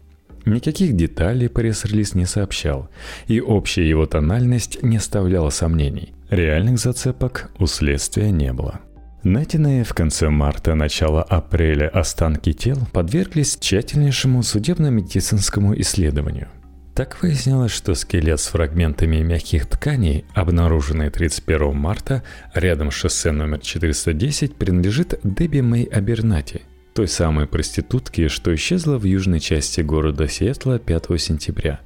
Никаких 0.45 0.95
деталей 0.95 1.49
пресс-релиз 1.49 2.15
не 2.15 2.25
сообщал, 2.25 2.89
и 3.27 3.41
общая 3.41 3.89
его 3.89 4.07
тональность 4.07 4.83
не 4.83 4.99
оставляла 4.99 5.51
сомнений. 5.51 6.15
Реальных 6.31 6.79
зацепок 6.79 7.51
у 7.59 7.67
следствия 7.67 8.31
не 8.31 8.53
было. 8.53 8.81
Найденные 9.25 9.83
в 9.83 9.93
конце 9.93 10.31
марта-начало 10.31 11.21
апреля 11.21 11.89
останки 11.89 12.53
тел 12.53 12.79
подверглись 12.93 13.59
тщательнейшему 13.59 14.45
судебно-медицинскому 14.45 15.79
исследованию. 15.81 16.49
Так 16.97 17.21
выяснилось, 17.21 17.73
что 17.73 17.95
скелет 17.95 18.41
с 18.41 18.47
фрагментами 18.47 19.19
мягких 19.19 19.67
тканей, 19.67 20.25
обнаруженный 20.33 21.11
31 21.11 21.77
марта 21.77 22.23
рядом 22.55 22.91
с 22.91 22.95
шоссе 22.95 23.33
номер 23.33 23.59
410, 23.59 24.57
принадлежит 24.57 25.21
Дебби 25.23 25.61
Мэй 25.61 25.85
Абернати, 25.85 26.63
той 26.95 27.07
самой 27.07 27.47
проститутке, 27.47 28.29
что 28.29 28.55
исчезла 28.55 28.97
в 28.97 29.05
южной 29.05 29.41
части 29.41 29.83
города 29.83 30.27
Сиэтла 30.27 30.79
5 30.79 31.21
сентября. 31.21 31.81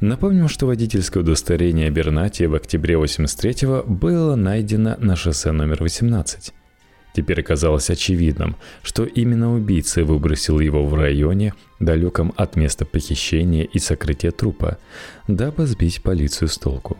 Напомним, 0.00 0.48
что 0.48 0.66
водительское 0.66 1.22
удостоверение 1.22 1.86
Абернати 1.86 2.42
в 2.42 2.56
октябре 2.56 2.96
83 2.96 3.84
было 3.86 4.34
найдено 4.34 4.96
на 4.98 5.14
шоссе 5.14 5.52
номер 5.52 5.84
18. 5.84 6.52
Теперь 7.14 7.40
оказалось 7.40 7.90
очевидным, 7.90 8.56
что 8.82 9.04
именно 9.04 9.54
убийца 9.54 10.04
выбросил 10.04 10.60
его 10.60 10.86
в 10.86 10.94
районе, 10.94 11.52
далеком 11.78 12.32
от 12.36 12.56
места 12.56 12.84
похищения 12.86 13.64
и 13.64 13.78
сокрытия 13.78 14.30
трупа, 14.30 14.78
дабы 15.28 15.66
сбить 15.66 16.02
полицию 16.02 16.48
с 16.48 16.56
толку. 16.56 16.96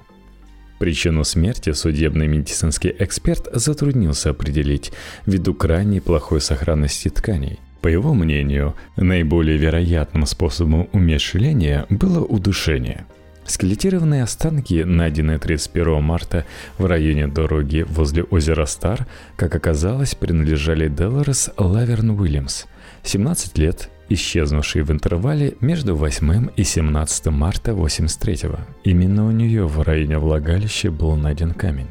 Причину 0.79 1.25
смерти 1.25 1.73
судебный 1.73 2.27
медицинский 2.27 2.95
эксперт 2.99 3.49
затруднился 3.53 4.31
определить 4.31 4.93
ввиду 5.27 5.55
крайне 5.55 6.01
плохой 6.01 6.41
сохранности 6.41 7.09
тканей. 7.09 7.61
По 7.81 7.89
его 7.89 8.15
мнению, 8.15 8.75
наиболее 8.97 9.57
вероятным 9.57 10.27
способом 10.27 10.89
умерщвления 10.93 11.87
было 11.89 12.21
удушение– 12.25 13.07
Скелетированные 13.45 14.23
останки, 14.23 14.85
найденные 14.85 15.39
31 15.39 16.03
марта 16.03 16.45
в 16.79 16.87
районе 16.87 17.27
дороги 17.27 17.85
возле 17.89 18.23
озера 18.23 18.67
Стар, 18.67 19.07
как 19.37 19.55
оказалось, 19.55 20.15
принадлежали 20.15 20.89
Делорес 20.89 21.51
Лаверн 21.57 22.11
Уильямс, 22.11 22.67
17 23.03 23.59
лет, 23.59 23.91
исчезнувшей 24.09 24.83
в 24.83 24.93
интервале 24.93 25.55
между 25.61 25.97
8 25.97 26.51
и 26.57 26.63
17 26.63 27.27
марта 27.27 27.75
83 27.75 28.47
-го. 28.47 28.61
Именно 28.85 29.27
у 29.27 29.31
нее 29.33 29.67
в 29.67 29.83
районе 29.83 30.19
влагалища 30.19 30.91
был 30.91 31.17
найден 31.17 31.53
камень. 31.53 31.89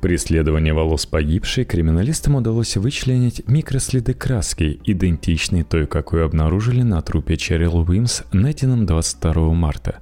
При 0.00 0.16
исследовании 0.16 0.70
волос 0.70 1.04
погибшей 1.04 1.66
криминалистам 1.66 2.36
удалось 2.36 2.76
вычленить 2.78 3.46
микроследы 3.46 4.14
краски, 4.14 4.80
идентичные 4.84 5.62
той, 5.62 5.86
какую 5.86 6.24
обнаружили 6.24 6.80
на 6.80 7.02
трупе 7.02 7.36
Черрил 7.36 7.76
Уимс, 7.76 8.22
найденном 8.32 8.86
22 8.86 9.52
марта. 9.52 9.98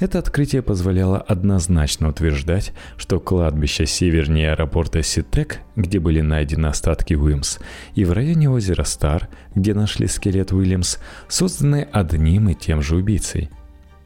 Это 0.00 0.18
открытие 0.18 0.62
позволяло 0.62 1.18
однозначно 1.18 2.08
утверждать, 2.08 2.72
что 2.96 3.18
кладбище 3.18 3.86
севернее 3.86 4.52
аэропорта 4.52 5.02
Ситек, 5.02 5.60
где 5.74 5.98
были 5.98 6.20
найдены 6.20 6.66
остатки 6.66 7.14
Уимс, 7.14 7.58
и 7.94 8.04
в 8.04 8.12
районе 8.12 8.48
озера 8.48 8.84
Стар, 8.84 9.28
где 9.54 9.74
нашли 9.74 10.06
скелет 10.06 10.52
Уильямс, 10.52 10.98
созданы 11.28 11.88
одним 11.92 12.48
и 12.48 12.54
тем 12.54 12.82
же 12.82 12.96
убийцей– 12.96 13.50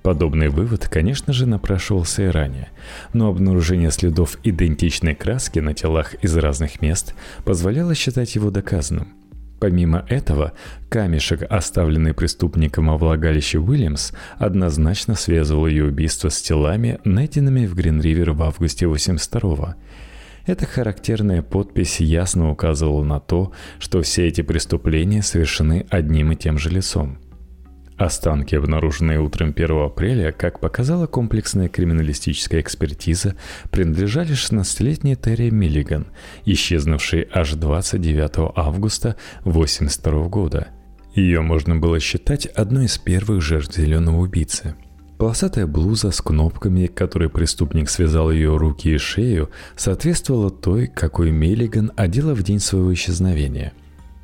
Подобный 0.03 0.49
вывод, 0.49 0.89
конечно 0.89 1.33
же, 1.33 1.47
напрашивался 1.47 2.25
и 2.25 2.27
ранее, 2.27 2.71
но 3.13 3.29
обнаружение 3.29 3.93
следов 3.93 4.37
идентичной 4.43 5.15
краски 5.15 5.61
на 5.61 5.75
телах 5.75 6.15
из 6.15 6.37
разных 6.37 6.83
мест 6.83 7.15
позволяло 7.45 7.95
считать 7.95 8.35
его 8.35 8.51
доказанным. 8.51 9.15
Помимо 9.63 10.05
этого, 10.09 10.55
камешек, 10.89 11.45
оставленный 11.49 12.15
преступником 12.15 12.89
во 12.89 12.99
влагалище 12.99 13.61
Уильямс, 13.61 14.11
однозначно 14.37 15.15
связывал 15.15 15.69
ее 15.69 15.85
убийство 15.85 16.31
с 16.31 16.43
телами, 16.43 16.99
найденными 17.05 17.67
в 17.67 17.77
Грин-Ривер 17.77 18.33
в 18.33 18.43
августе 18.43 18.87
82-го. 18.87 19.77
Эта 20.47 20.67
характерная 20.67 21.43
подпись 21.43 22.01
ясно 22.01 22.51
указывала 22.51 23.05
на 23.05 23.21
то, 23.21 23.53
что 23.79 24.03
все 24.03 24.27
эти 24.27 24.41
преступления 24.41 25.23
совершены 25.23 25.87
одним 25.91 26.33
и 26.33 26.37
тем 26.37 26.59
же 26.59 26.69
лицом. 26.69 27.19
Останки, 27.97 28.55
обнаруженные 28.55 29.21
утром 29.21 29.53
1 29.55 29.71
апреля, 29.85 30.33
как 30.33 30.61
показала 30.61 31.07
комплексная 31.07 31.69
криминалистическая 31.69 32.61
экспертиза, 32.61 33.37
принадлежали 33.71 34.33
16-летней 34.33 35.17
Терри 35.17 35.51
Миллиган, 35.51 36.07
исчезнувшей 36.45 37.29
аж 37.33 37.53
29 37.53 38.53
августа 38.57 39.17
1982 39.41 40.29
года. 40.29 40.69
Ее 41.15 41.43
можно 41.43 41.77
было 41.77 42.01
считать 42.01 42.47
одной 42.47 42.87
из 42.87 42.97
первых 42.97 43.43
жертв 43.43 43.77
зеленого 43.77 44.21
убийцы. 44.21 44.75
Полосатая 45.19 45.67
блуза 45.67 46.11
с 46.11 46.21
кнопками, 46.21 46.87
которой 46.87 47.29
преступник 47.29 47.91
связал 47.91 48.31
ее 48.33 48.57
руки 48.57 48.95
и 48.95 48.99
шею, 48.99 49.51
соответствовала 49.77 50.51
той, 50.51 50.89
какой 50.89 51.31
Миллиган 51.31 51.93
одела 51.97 52.35
в 52.35 52.43
день 52.43 52.59
своего 52.59 52.93
исчезновения– 52.93 53.73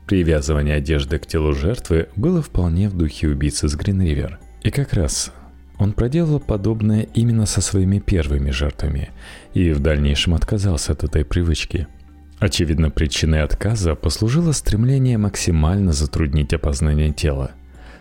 Привязывание 0.09 0.77
одежды 0.77 1.19
к 1.19 1.27
телу 1.27 1.53
жертвы 1.53 2.09
было 2.17 2.41
вполне 2.41 2.89
в 2.89 2.97
духе 2.97 3.29
убийцы 3.29 3.69
с 3.69 3.75
Гринривер. 3.75 4.39
И 4.63 4.71
как 4.71 4.95
раз 4.95 5.31
он 5.79 5.93
проделал 5.93 6.41
подобное 6.41 7.03
именно 7.13 7.45
со 7.45 7.61
своими 7.61 7.99
первыми 7.99 8.51
жертвами 8.51 9.11
и 9.53 9.71
в 9.71 9.81
дальнейшем 9.81 10.33
отказался 10.33 10.93
от 10.93 11.05
этой 11.05 11.27
привычки. 11.27 11.89
Очевидно, 12.39 12.89
причиной 12.89 13.43
отказа 13.43 13.95
послужило 13.95 14.53
стремление 14.53 15.19
максимально 15.19 15.93
затруднить 15.93 16.55
опознание 16.55 17.13
тела. 17.13 17.51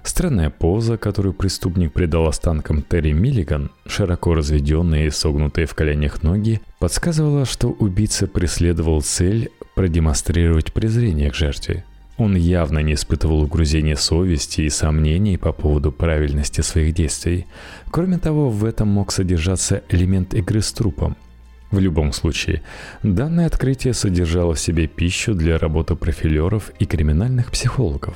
Странная 0.01 0.49
поза, 0.49 0.97
которую 0.97 1.33
преступник 1.33 1.91
придал 1.91 2.27
останкам 2.27 2.83
Терри 2.83 3.11
Миллиган, 3.11 3.69
широко 3.85 4.33
разведенные 4.33 5.07
и 5.07 5.11
согнутые 5.11 5.67
в 5.67 5.75
коленях 5.75 6.23
ноги, 6.23 6.61
подсказывала, 6.79 7.43
что 7.43 7.67
убийца 7.67 8.27
преследовал 8.27 9.01
цель 9.01 9.49
продемонстрировать 9.75 10.71
презрение 10.71 11.31
к 11.31 11.35
жертве– 11.35 11.83
он 12.17 12.35
явно 12.35 12.79
не 12.79 12.93
испытывал 12.93 13.43
угрызения 13.43 13.95
совести 13.95 14.61
и 14.61 14.69
сомнений 14.69 15.37
по 15.37 15.51
поводу 15.51 15.91
правильности 15.91 16.61
своих 16.61 16.93
действий. 16.93 17.45
Кроме 17.91 18.17
того, 18.17 18.49
в 18.49 18.65
этом 18.65 18.87
мог 18.87 19.11
содержаться 19.11 19.83
элемент 19.89 20.33
игры 20.33 20.61
с 20.61 20.71
трупом. 20.73 21.15
В 21.69 21.79
любом 21.79 22.13
случае, 22.13 22.61
данное 23.03 23.45
открытие 23.45 23.93
содержало 23.93 24.53
в 24.53 24.59
себе 24.59 24.87
пищу 24.87 25.33
для 25.33 25.57
работы 25.57 25.95
профилеров 25.95 26.71
и 26.79 26.85
криминальных 26.85 27.51
психологов. 27.51 28.15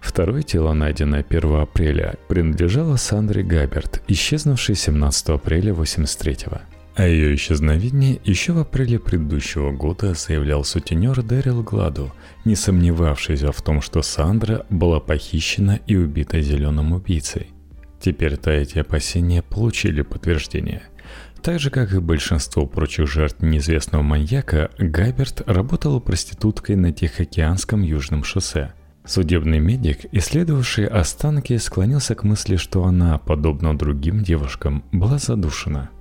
Второе 0.00 0.42
тело, 0.42 0.72
найденное 0.72 1.24
1 1.28 1.56
апреля, 1.60 2.14
принадлежало 2.28 2.96
Сандре 2.96 3.42
Габерт, 3.42 4.02
исчезнувшей 4.08 4.74
17 4.74 5.30
апреля 5.30 5.74
83 5.74 6.46
-го. 6.46 6.77
О 6.98 7.06
ее 7.06 7.36
исчезновении 7.36 8.20
еще 8.24 8.52
в 8.52 8.58
апреле 8.58 8.98
предыдущего 8.98 9.70
года 9.70 10.14
заявлял 10.14 10.64
сутенер 10.64 11.22
Дэрил 11.22 11.62
Гладу, 11.62 12.12
не 12.44 12.56
сомневавшийся 12.56 13.52
в 13.52 13.62
том, 13.62 13.80
что 13.80 14.02
Сандра 14.02 14.66
была 14.68 14.98
похищена 14.98 15.78
и 15.86 15.94
убита 15.94 16.40
зеленым 16.40 16.92
убийцей. 16.92 17.52
Теперь-то 18.00 18.50
эти 18.50 18.80
опасения 18.80 19.42
получили 19.42 20.02
подтверждение. 20.02 20.82
Так 21.40 21.60
же, 21.60 21.70
как 21.70 21.92
и 21.92 22.00
большинство 22.00 22.66
прочих 22.66 23.06
жертв 23.06 23.42
неизвестного 23.42 24.02
маньяка, 24.02 24.72
Габерт 24.78 25.42
работала 25.46 26.00
проституткой 26.00 26.74
на 26.74 26.90
Тихоокеанском 26.90 27.82
южном 27.82 28.24
шоссе. 28.24 28.72
Судебный 29.04 29.60
медик, 29.60 30.00
исследовавший 30.10 30.88
останки, 30.88 31.56
склонился 31.58 32.16
к 32.16 32.24
мысли, 32.24 32.56
что 32.56 32.84
она, 32.84 33.18
подобно 33.18 33.78
другим 33.78 34.24
девушкам, 34.24 34.82
была 34.90 35.18
задушена– 35.18 35.90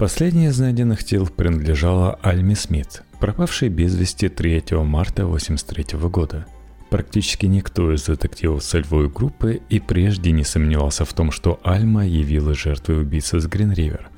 Последнее 0.00 0.48
из 0.48 0.58
найденных 0.58 1.04
тел 1.04 1.26
принадлежало 1.26 2.18
Альме 2.22 2.56
Смит, 2.56 3.02
пропавшей 3.20 3.68
без 3.68 3.94
вести 3.94 4.30
3 4.30 4.62
марта 4.78 5.24
1983 5.24 5.98
года. 6.08 6.46
Практически 6.88 7.44
никто 7.44 7.92
из 7.92 8.04
детективов 8.04 8.64
сольвой 8.64 9.10
группы 9.10 9.60
и 9.68 9.78
прежде 9.78 10.30
не 10.30 10.42
сомневался 10.42 11.04
в 11.04 11.12
том, 11.12 11.30
что 11.30 11.60
Альма 11.64 12.06
явилась 12.06 12.56
жертвой 12.56 13.02
убийцы 13.02 13.40
с 13.40 13.46
Гринривер. 13.46 14.08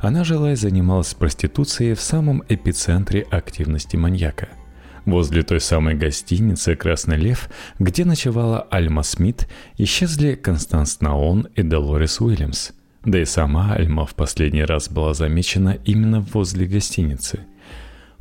Она 0.00 0.24
жила 0.24 0.50
и 0.50 0.56
занималась 0.56 1.14
проституцией 1.14 1.94
в 1.94 2.00
самом 2.00 2.42
эпицентре 2.48 3.22
активности 3.30 3.94
маньяка– 3.94 4.48
Возле 5.04 5.42
той 5.42 5.60
самой 5.60 5.94
гостиницы 5.94 6.74
«Красный 6.74 7.16
лев», 7.16 7.48
где 7.78 8.04
ночевала 8.04 8.60
Альма 8.70 9.02
Смит, 9.02 9.48
исчезли 9.78 10.34
Констанс 10.34 11.00
Наон 11.00 11.48
и 11.54 11.62
Долорес 11.62 12.20
Уильямс. 12.20 12.72
Да 13.08 13.18
и 13.18 13.24
сама 13.24 13.72
Альма 13.72 14.04
в 14.04 14.14
последний 14.14 14.64
раз 14.64 14.90
была 14.90 15.14
замечена 15.14 15.78
именно 15.86 16.20
возле 16.20 16.66
гостиницы. 16.66 17.46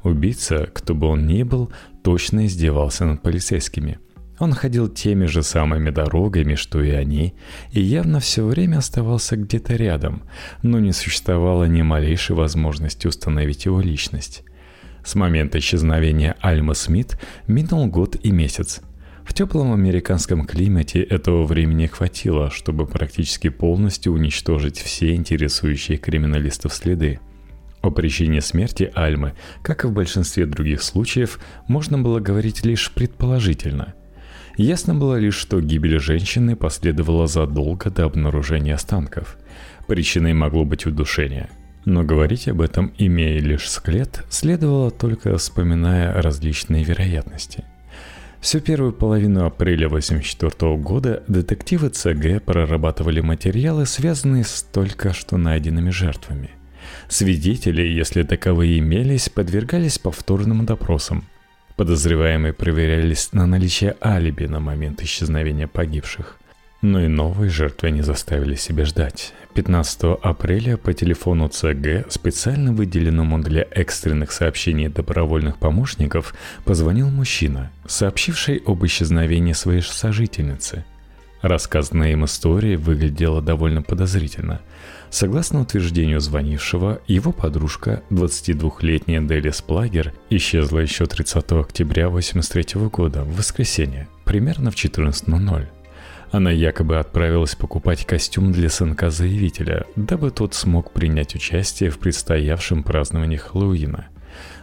Убийца, 0.01 0.69
кто 0.73 0.95
бы 0.95 1.07
он 1.07 1.27
ни 1.27 1.43
был, 1.43 1.73
точно 2.03 2.45
издевался 2.45 3.03
над 3.03 3.21
полицейскими. 3.21 3.99
Он 4.39 4.53
ходил 4.53 4.87
теми 4.87 5.25
же 5.25 5.43
самыми 5.43 5.89
дорогами, 5.89 6.55
что 6.55 6.81
и 6.81 6.91
они, 6.91 7.33
и 7.71 7.81
явно 7.81 8.21
все 8.21 8.45
время 8.45 8.77
оставался 8.77 9.35
где-то 9.35 9.75
рядом, 9.75 10.23
но 10.63 10.79
не 10.79 10.93
существовало 10.93 11.65
ни 11.65 11.81
малейшей 11.81 12.37
возможности 12.37 13.07
установить 13.07 13.65
его 13.65 13.81
личность. 13.81 14.45
С 15.03 15.15
момента 15.15 15.59
исчезновения 15.59 16.37
Альмы 16.39 16.75
Смит 16.75 17.19
минул 17.45 17.87
год 17.87 18.15
и 18.23 18.31
месяц, 18.31 18.79
в 19.27 19.33
теплом 19.33 19.73
американском 19.73 20.45
климате 20.45 21.03
этого 21.03 21.43
времени 21.43 21.85
хватило, 21.85 22.49
чтобы 22.49 22.87
практически 22.87 23.49
полностью 23.49 24.13
уничтожить 24.13 24.77
все 24.77 25.13
интересующие 25.15 25.97
криминалистов 25.97 26.73
следы. 26.73 27.19
О 27.81 27.91
причине 27.91 28.39
смерти 28.39 28.89
Альмы, 28.95 29.33
как 29.63 29.83
и 29.83 29.87
в 29.87 29.91
большинстве 29.91 30.45
других 30.45 30.81
случаев, 30.81 31.39
можно 31.67 31.99
было 31.99 32.21
говорить 32.21 32.65
лишь 32.65 32.89
предположительно. 32.93 33.95
Ясно 34.55 34.95
было 34.95 35.19
лишь, 35.19 35.35
что 35.35 35.59
гибель 35.59 35.99
женщины 35.99 36.55
последовала 36.55 37.27
задолго 37.27 37.91
до 37.91 38.05
обнаружения 38.05 38.75
останков. 38.75 39.37
Причиной 39.87 40.33
могло 40.33 40.63
быть 40.63 40.85
удушение– 40.85 41.49
но 41.85 42.03
говорить 42.03 42.49
об 42.49 42.59
этом, 42.59 42.91
имея 42.97 43.39
лишь 43.39 43.69
склет, 43.69 44.25
следовало 44.29 44.91
только 44.91 45.37
вспоминая 45.37 46.21
различные 46.21 46.83
вероятности– 46.83 47.63
Всю 48.39 48.59
первую 48.59 48.93
половину 48.93 49.45
апреля 49.45 49.87
1984 49.87 50.77
года 50.77 51.23
детективы 51.27 51.89
ЦГ 51.89 52.43
прорабатывали 52.43 53.19
материалы, 53.19 53.85
связанные 53.85 54.43
с 54.43 54.61
только 54.61 55.13
что 55.13 55.37
найденными 55.37 55.89
жертвами. 55.89 56.51
Свидетели, 57.09 57.81
если 57.81 58.23
таковые 58.23 58.79
имелись, 58.79 59.29
подвергались 59.29 59.97
повторным 59.97 60.65
допросам. 60.65 61.25
Подозреваемые 61.75 62.53
проверялись 62.53 63.33
на 63.33 63.45
наличие 63.45 63.95
алиби 64.03 64.45
на 64.45 64.59
момент 64.59 65.01
исчезновения 65.01 65.67
погибших. 65.67 66.36
Но 66.81 67.01
и 67.01 67.07
новые 67.07 67.49
жертвы 67.49 67.91
не 67.91 68.01
заставили 68.01 68.55
себя 68.55 68.85
ждать. 68.85 69.33
15 69.55 70.19
апреля 70.21 70.77
по 70.77 70.93
телефону 70.93 71.47
ЦГ, 71.49 72.11
специально 72.11 72.71
выделенному 72.71 73.39
для 73.39 73.65
экстренных 73.71 74.31
сообщений 74.31 74.87
добровольных 74.87 75.57
помощников, 75.57 76.35
позвонил 76.63 77.09
мужчина, 77.09 77.71
сообщивший 77.87 78.61
об 78.65 78.85
исчезновении 78.85 79.53
своей 79.53 79.81
сожительницы. 79.81 80.85
Рассказанная 81.41 82.11
им 82.11 82.25
история 82.25 82.77
выглядела 82.77 83.41
довольно 83.41 83.81
подозрительно. 83.81 84.61
Согласно 85.09 85.61
утверждению 85.61 86.19
звонившего, 86.19 87.01
его 87.07 87.31
подружка, 87.31 88.03
22-летняя 88.11 89.21
Дели 89.21 89.49
Сплагер, 89.51 90.13
исчезла 90.29 90.79
еще 90.79 91.05
30 91.05 91.51
октября 91.53 92.07
1983 92.07 92.81
года, 92.89 93.23
в 93.23 93.37
воскресенье, 93.37 94.07
примерно 94.25 94.69
в 94.69 94.75
14.00. 94.75 95.67
Она 96.31 96.51
якобы 96.51 96.99
отправилась 96.99 97.55
покупать 97.55 98.05
костюм 98.05 98.51
для 98.51 98.69
сынка 98.69 99.09
заявителя, 99.09 99.85
дабы 99.95 100.31
тот 100.31 100.53
смог 100.53 100.91
принять 100.91 101.35
участие 101.35 101.89
в 101.89 101.99
предстоявшем 101.99 102.83
праздновании 102.83 103.37
Хэллоуина. 103.37 104.07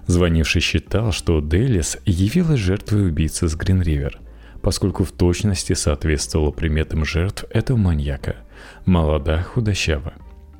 Звонивший 0.07 0.61
считал, 0.61 1.13
что 1.13 1.41
Делис 1.41 1.99
явилась 2.05 2.61
жертвой 2.61 3.09
убийцы 3.09 3.49
с 3.49 3.55
Гринривер, 3.55 4.21
поскольку 4.61 5.05
в 5.05 5.13
точности 5.13 5.73
соответствовала 5.73 6.51
приметам 6.51 7.05
жертв 7.05 7.47
этого 7.51 7.79
маньяка– 7.79 8.37
молода, 8.85 9.43
худощава. 9.43 10.13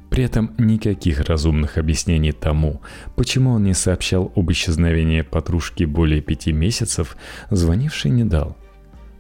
При 0.09 0.25
этом 0.25 0.55
никаких 0.59 1.21
разумных 1.21 1.77
объяснений 1.77 2.33
тому, 2.33 2.81
почему 3.15 3.51
он 3.51 3.65
не 3.65 3.75
сообщал 3.75 4.33
об 4.37 4.51
исчезновении 4.53 5.23
подружки 5.23 5.85
более 5.85 6.23
пяти 6.23 6.53
месяцев, 6.53 7.17
звонивший 7.51 8.11
не 8.11 8.25
дал– 8.25 8.57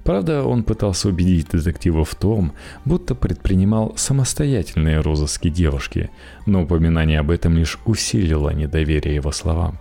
Правда, 0.04 0.44
он 0.44 0.64
пытался 0.64 1.08
убедить 1.08 1.48
детектива 1.48 2.04
в 2.04 2.14
том, 2.14 2.52
будто 2.84 3.14
предпринимал 3.14 3.94
самостоятельные 3.96 5.00
розыски 5.00 5.48
девушки, 5.48 6.10
но 6.44 6.62
упоминание 6.62 7.20
об 7.20 7.30
этом 7.30 7.56
лишь 7.56 7.78
усилило 7.86 8.50
недоверие 8.50 9.14
его 9.14 9.32
словам. 9.32 9.78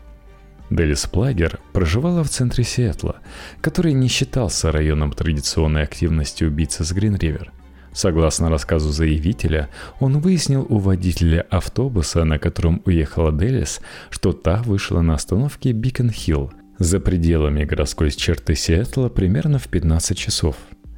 Делис 0.70 1.06
Плагер 1.06 1.60
проживала 1.74 2.24
в 2.24 2.30
центре 2.30 2.64
Сиэтла, 2.64 3.18
который 3.62 3.92
не 3.92 4.08
считался 4.08 4.72
районом 4.72 5.12
традиционной 5.12 5.84
активности 5.84 6.46
убийцы 6.46 6.86
с 6.86 6.94
Гринривер. 6.94 7.52
Согласно 7.92 8.50
рассказу 8.50 8.92
заявителя, 8.92 9.70
он 10.00 10.20
выяснил 10.20 10.66
у 10.68 10.80
водителя 10.80 11.46
автобуса, 11.50 12.24
на 12.24 12.40
котором 12.40 12.82
уехала 12.86 13.32
Делис, 13.32 13.82
что 14.10 14.32
та 14.32 14.64
вышла 14.64 15.02
на 15.02 15.14
остановке 15.16 15.74
Бикон-Хилл 15.74 16.52
за 16.84 17.00
пределами 17.00 17.64
городской 17.64 18.12
черты 18.12 18.56
Сиэтла 18.56 19.10
примерно 19.10 19.58
в 19.58 19.68
15 19.68 20.18
часов. 20.18 20.56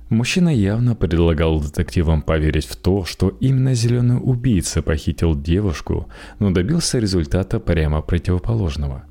Мужчина 0.09 0.49
явно 0.49 0.95
предлагал 0.95 1.59
детективам 1.59 2.21
поверить 2.21 2.65
в 2.65 2.75
то, 2.75 3.05
что 3.05 3.29
именно 3.39 3.73
зеленый 3.73 4.17
убийца 4.21 4.81
похитил 4.81 5.39
девушку, 5.39 6.07
но 6.39 6.51
добился 6.51 6.99
результата 6.99 7.59
прямо 7.59 8.01
противоположного. 8.01 9.03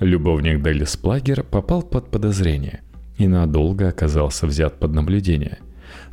Любовник 0.00 0.62
Делис 0.62 0.96
Плагер 0.96 1.42
попал 1.42 1.82
под 1.82 2.10
подозрение 2.10 2.82
и 3.18 3.26
надолго 3.26 3.88
оказался 3.88 4.46
взят 4.46 4.78
под 4.78 4.92
наблюдение. 4.92 5.58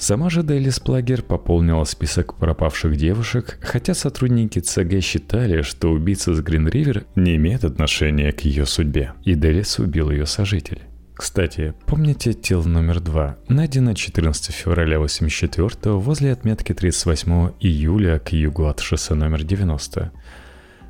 Сама 0.03 0.29
же 0.29 0.43
Делис 0.43 0.81
Плагер 0.81 1.21
пополнила 1.21 1.85
список 1.85 2.35
пропавших 2.35 2.97
девушек, 2.97 3.57
хотя 3.61 3.93
сотрудники 3.93 4.59
ЦГ 4.59 5.01
считали, 5.01 5.61
что 5.61 5.91
убийца 5.91 6.35
с 6.35 6.41
Гринривер 6.41 7.05
не 7.15 7.37
имеет 7.37 7.63
отношения 7.63 8.33
к 8.33 8.41
ее 8.41 8.65
судьбе, 8.65 9.13
и 9.23 9.33
Делис 9.33 9.79
убил 9.79 10.11
ее 10.11 10.25
сожитель. 10.25 10.81
Кстати, 11.13 11.73
помните 11.85 12.33
тело 12.33 12.65
номер 12.65 12.99
два, 12.99 13.37
найдено 13.47 13.93
14 13.93 14.53
февраля 14.53 14.99
84 14.99 15.95
возле 15.95 16.33
отметки 16.33 16.73
38 16.73 17.51
июля 17.61 18.19
к 18.19 18.33
югу 18.33 18.65
от 18.65 18.81
шоссе 18.81 19.13
номер 19.13 19.45
90? 19.45 20.11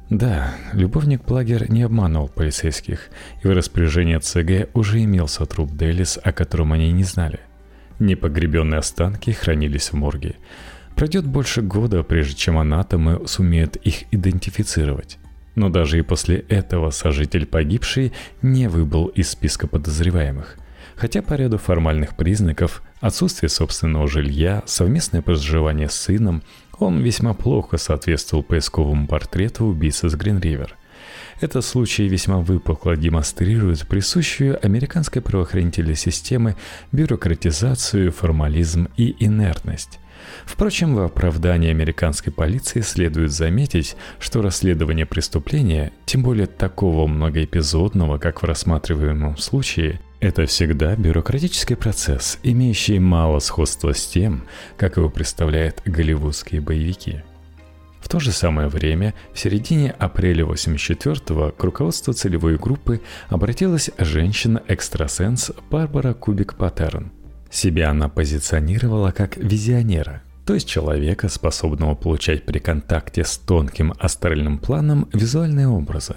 Да, 0.09 0.55
любовник 0.73 1.23
Плагер 1.23 1.69
не 1.69 1.83
обманывал 1.83 2.29
полицейских, 2.29 3.09
и 3.43 3.47
в 3.47 3.51
распоряжении 3.51 4.17
ЦГ 4.17 4.75
уже 4.75 5.03
имелся 5.03 5.45
труп 5.45 5.69
Делис, 5.71 6.17
о 6.23 6.31
котором 6.31 6.73
они 6.73 6.91
не 6.91 7.03
знали– 7.03 7.41
Непогребенные 8.03 8.79
останки 8.79 9.31
хранились 9.31 9.91
в 9.91 9.93
морге. 9.93 10.35
Пройдет 10.93 11.25
больше 11.25 11.61
года, 11.61 12.03
прежде 12.03 12.35
чем 12.35 12.57
анатомы 12.57 13.25
сумеют 13.27 13.77
их 13.77 14.03
идентифицировать. 14.11 15.19
Но 15.55 15.69
даже 15.69 15.99
и 15.99 16.01
после 16.01 16.39
этого 16.49 16.89
сожитель 16.89 17.45
погибший 17.45 18.11
не 18.41 18.67
выбыл 18.67 19.07
из 19.07 19.29
списка 19.29 19.67
подозреваемых. 19.67 20.57
Хотя 20.97 21.21
по 21.21 21.35
ряду 21.35 21.57
формальных 21.57 22.17
признаков, 22.17 22.83
отсутствие 22.99 23.49
собственного 23.49 24.05
жилья, 24.09 24.63
совместное 24.65 25.21
проживание 25.21 25.87
с 25.87 25.95
сыном, 25.95 26.43
он 26.77 26.99
весьма 26.99 27.33
плохо 27.33 27.77
соответствовал 27.77 28.43
поисковому 28.43 29.07
портрету 29.07 29.63
убийцы 29.63 30.09
с 30.09 30.15
Гринривер– 30.15 30.75
этот 31.39 31.65
случай 31.65 32.07
весьма 32.07 32.39
выпукло 32.39 32.95
демонстрирует 32.95 33.87
присущую 33.87 34.63
американской 34.63 35.21
правоохранительной 35.21 35.95
системе 35.95 36.55
бюрократизацию, 36.91 38.11
формализм 38.11 38.87
и 38.97 39.15
инертность. 39.19 39.99
Впрочем, 40.45 40.95
в 40.95 41.01
оправдании 41.01 41.69
американской 41.69 42.31
полиции 42.31 42.81
следует 42.81 43.31
заметить, 43.31 43.95
что 44.19 44.41
расследование 44.41 45.05
преступления, 45.05 45.91
тем 46.05 46.23
более 46.23 46.47
такого 46.47 47.07
многоэпизодного, 47.07 48.17
как 48.17 48.41
в 48.41 48.45
рассматриваемом 48.45 49.37
случае, 49.37 49.99
это 50.19 50.45
всегда 50.45 50.95
бюрократический 50.95 51.75
процесс, 51.75 52.39
имеющий 52.43 52.99
мало 52.99 53.39
сходства 53.39 53.93
с 53.93 54.05
тем, 54.07 54.45
как 54.77 54.97
его 54.97 55.09
представляют 55.09 55.81
голливудские 55.85 56.61
боевики– 56.61 57.21
в 58.03 58.09
то 58.09 58.19
же 58.19 58.33
самое 58.33 58.67
время, 58.67 59.13
в 59.33 59.39
середине 59.39 59.91
апреля 59.91 60.43
84-го 60.43 61.51
к 61.51 61.63
руководству 61.63 62.11
целевой 62.11 62.57
группы 62.57 62.99
обратилась 63.29 63.91
женщина-экстрасенс 63.97 65.51
Барбара 65.71 66.13
Кубик 66.13 66.55
Паттерн. 66.55 67.13
Себя 67.49 67.91
она 67.91 68.09
позиционировала 68.09 69.11
как 69.11 69.37
визионера, 69.37 70.21
то 70.45 70.53
есть 70.53 70.67
человека, 70.67 71.29
способного 71.29 71.95
получать 71.95 72.45
при 72.45 72.59
контакте 72.59 73.23
с 73.23 73.37
тонким 73.37 73.93
астральным 73.97 74.57
планом 74.57 75.07
визуальные 75.13 75.69
образы. 75.69 76.15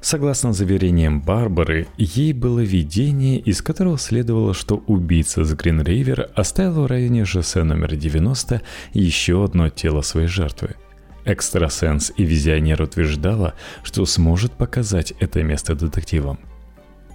Согласно 0.00 0.52
заверениям 0.52 1.20
Барбары, 1.20 1.86
ей 1.96 2.32
было 2.32 2.58
видение, 2.58 3.38
из 3.38 3.62
которого 3.62 3.96
следовало, 3.96 4.54
что 4.54 4.82
убийца 4.88 5.44
с 5.44 5.54
Гринривер 5.54 6.30
оставил 6.34 6.82
в 6.82 6.86
районе 6.86 7.24
шоссе 7.24 7.62
номер 7.62 7.94
90 7.94 8.60
еще 8.92 9.44
одно 9.44 9.68
тело 9.68 10.02
своей 10.02 10.26
жертвы– 10.26 10.74
Экстрасенс 11.24 12.12
и 12.16 12.24
визионер 12.24 12.82
утверждала, 12.82 13.54
что 13.82 14.04
сможет 14.06 14.52
показать 14.52 15.12
это 15.20 15.42
место 15.42 15.74
детективам. 15.74 16.38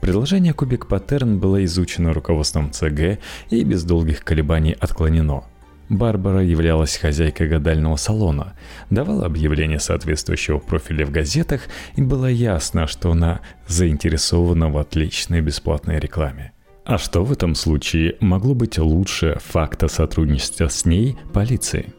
Предложение 0.01 0.53
Кубик 0.53 0.87
Паттерн 0.87 1.39
было 1.39 1.63
изучено 1.65 2.13
руководством 2.13 2.71
ЦГ 2.71 3.19
и 3.49 3.63
без 3.63 3.83
долгих 3.83 4.23
колебаний 4.23 4.75
отклонено. 4.79 5.45
Барбара 5.89 6.43
являлась 6.43 6.97
хозяйкой 6.97 7.47
гадального 7.47 7.95
салона, 7.95 8.53
давала 8.89 9.25
объявления 9.25 9.79
соответствующего 9.79 10.59
профиля 10.59 11.05
в 11.05 11.11
газетах, 11.11 11.61
и 11.95 12.01
было 12.01 12.25
ясно, 12.25 12.87
что 12.87 13.11
она 13.11 13.39
заинтересована 13.67 14.69
в 14.69 14.77
отличной 14.77 15.41
бесплатной 15.41 15.99
рекламе. 15.99 16.51
А 16.85 16.97
что 16.97 17.23
в 17.23 17.31
этом 17.31 17.55
случае 17.55 18.15
могло 18.19 18.53
быть 18.53 18.77
лучше 18.77 19.37
факта 19.43 19.87
сотрудничества 19.87 20.67
с 20.67 20.85
ней 20.85 21.17
полиции? 21.33 21.93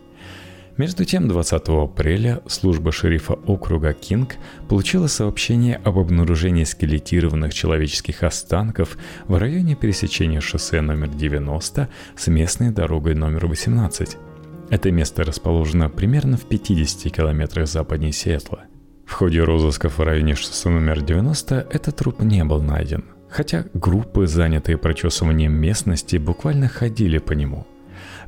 Между 0.78 1.04
тем, 1.04 1.26
20 1.26 1.68
апреля 1.70 2.40
служба 2.46 2.92
шерифа 2.92 3.32
округа 3.32 3.92
Кинг 3.92 4.36
получила 4.68 5.08
сообщение 5.08 5.74
об 5.74 5.98
обнаружении 5.98 6.62
скелетированных 6.62 7.52
человеческих 7.52 8.22
останков 8.22 8.96
в 9.26 9.36
районе 9.36 9.74
пересечения 9.74 10.40
шоссе 10.40 10.80
номер 10.80 11.08
90 11.08 11.88
с 12.16 12.26
местной 12.28 12.70
дорогой 12.70 13.16
номер 13.16 13.46
18. 13.46 14.16
Это 14.70 14.92
место 14.92 15.24
расположено 15.24 15.90
примерно 15.90 16.36
в 16.36 16.46
50 16.46 17.12
километрах 17.12 17.66
западнее 17.66 18.12
Сиэтла. 18.12 18.60
В 19.04 19.14
ходе 19.14 19.42
розысков 19.42 19.98
в 19.98 20.02
районе 20.02 20.36
шоссе 20.36 20.68
номер 20.68 21.00
90 21.02 21.66
этот 21.72 21.96
труп 21.96 22.22
не 22.22 22.44
был 22.44 22.62
найден, 22.62 23.04
хотя 23.28 23.64
группы, 23.74 24.28
занятые 24.28 24.78
прочесыванием 24.78 25.54
местности, 25.54 26.18
буквально 26.18 26.68
ходили 26.68 27.18
по 27.18 27.32
нему– 27.32 27.66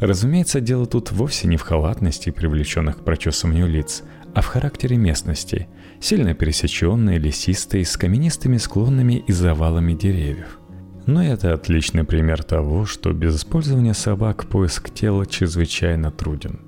Разумеется, 0.01 0.63
дело 0.63 0.87
тут 0.87 1.13
вовсе 1.13 1.47
не 1.47 1.59
в 1.59 1.63
халатности 1.63 2.31
привлеченных 2.31 2.99
к 2.99 3.05
прочесыванию 3.05 3.69
лиц, 3.69 4.03
а 4.35 4.41
в 4.41 4.47
характере 4.47 4.97
местности, 4.97 5.69
сильно 6.01 6.33
пересеченной, 6.35 7.19
лесистой, 7.19 7.85
с 7.85 7.99
каменистыми 7.99 8.57
склонами 8.57 9.23
и 9.27 9.33
завалами 9.33 9.93
деревьев. 9.93 10.59
Но 11.05 11.23
это 11.23 11.53
отличный 11.53 12.05
пример 12.05 12.43
того, 12.43 12.87
что 12.87 13.13
без 13.13 13.37
использования 13.37 13.93
собак 13.93 14.47
поиск 14.47 14.89
тела 14.91 15.27
чрезвычайно 15.27 16.11
труден. 16.11 16.61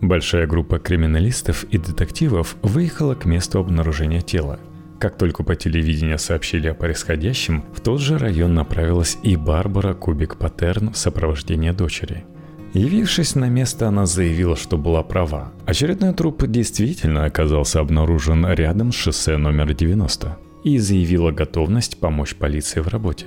Большая 0.00 0.46
группа 0.46 0.78
криминалистов 0.78 1.64
и 1.64 1.76
детективов 1.76 2.56
выехала 2.62 3.14
к 3.14 3.26
месту 3.26 3.58
обнаружения 3.58 4.22
тела. 4.22 4.58
Как 4.98 5.18
только 5.18 5.42
по 5.42 5.54
телевидению 5.54 6.18
сообщили 6.18 6.68
о 6.68 6.74
происходящем, 6.74 7.64
в 7.74 7.80
тот 7.80 8.00
же 8.00 8.16
район 8.16 8.54
направилась 8.54 9.18
и 9.22 9.36
Барбара 9.36 9.92
Кубик 9.92 10.36
Паттерн 10.36 10.92
в 10.92 10.96
сопровождении 10.96 11.72
дочери– 11.72 12.24
Явившись 12.78 13.34
на 13.34 13.48
место, 13.48 13.88
она 13.88 14.06
заявила, 14.06 14.54
что 14.54 14.78
была 14.78 15.02
права. 15.02 15.50
Очередной 15.66 16.14
труп 16.14 16.46
действительно 16.46 17.24
оказался 17.24 17.80
обнаружен 17.80 18.46
рядом 18.46 18.92
с 18.92 18.94
шоссе 18.94 19.36
номер 19.36 19.74
90 19.74 20.38
и 20.62 20.78
заявила 20.78 21.32
готовность 21.32 21.98
помочь 21.98 22.36
полиции 22.36 22.78
в 22.78 22.86
работе. 22.86 23.26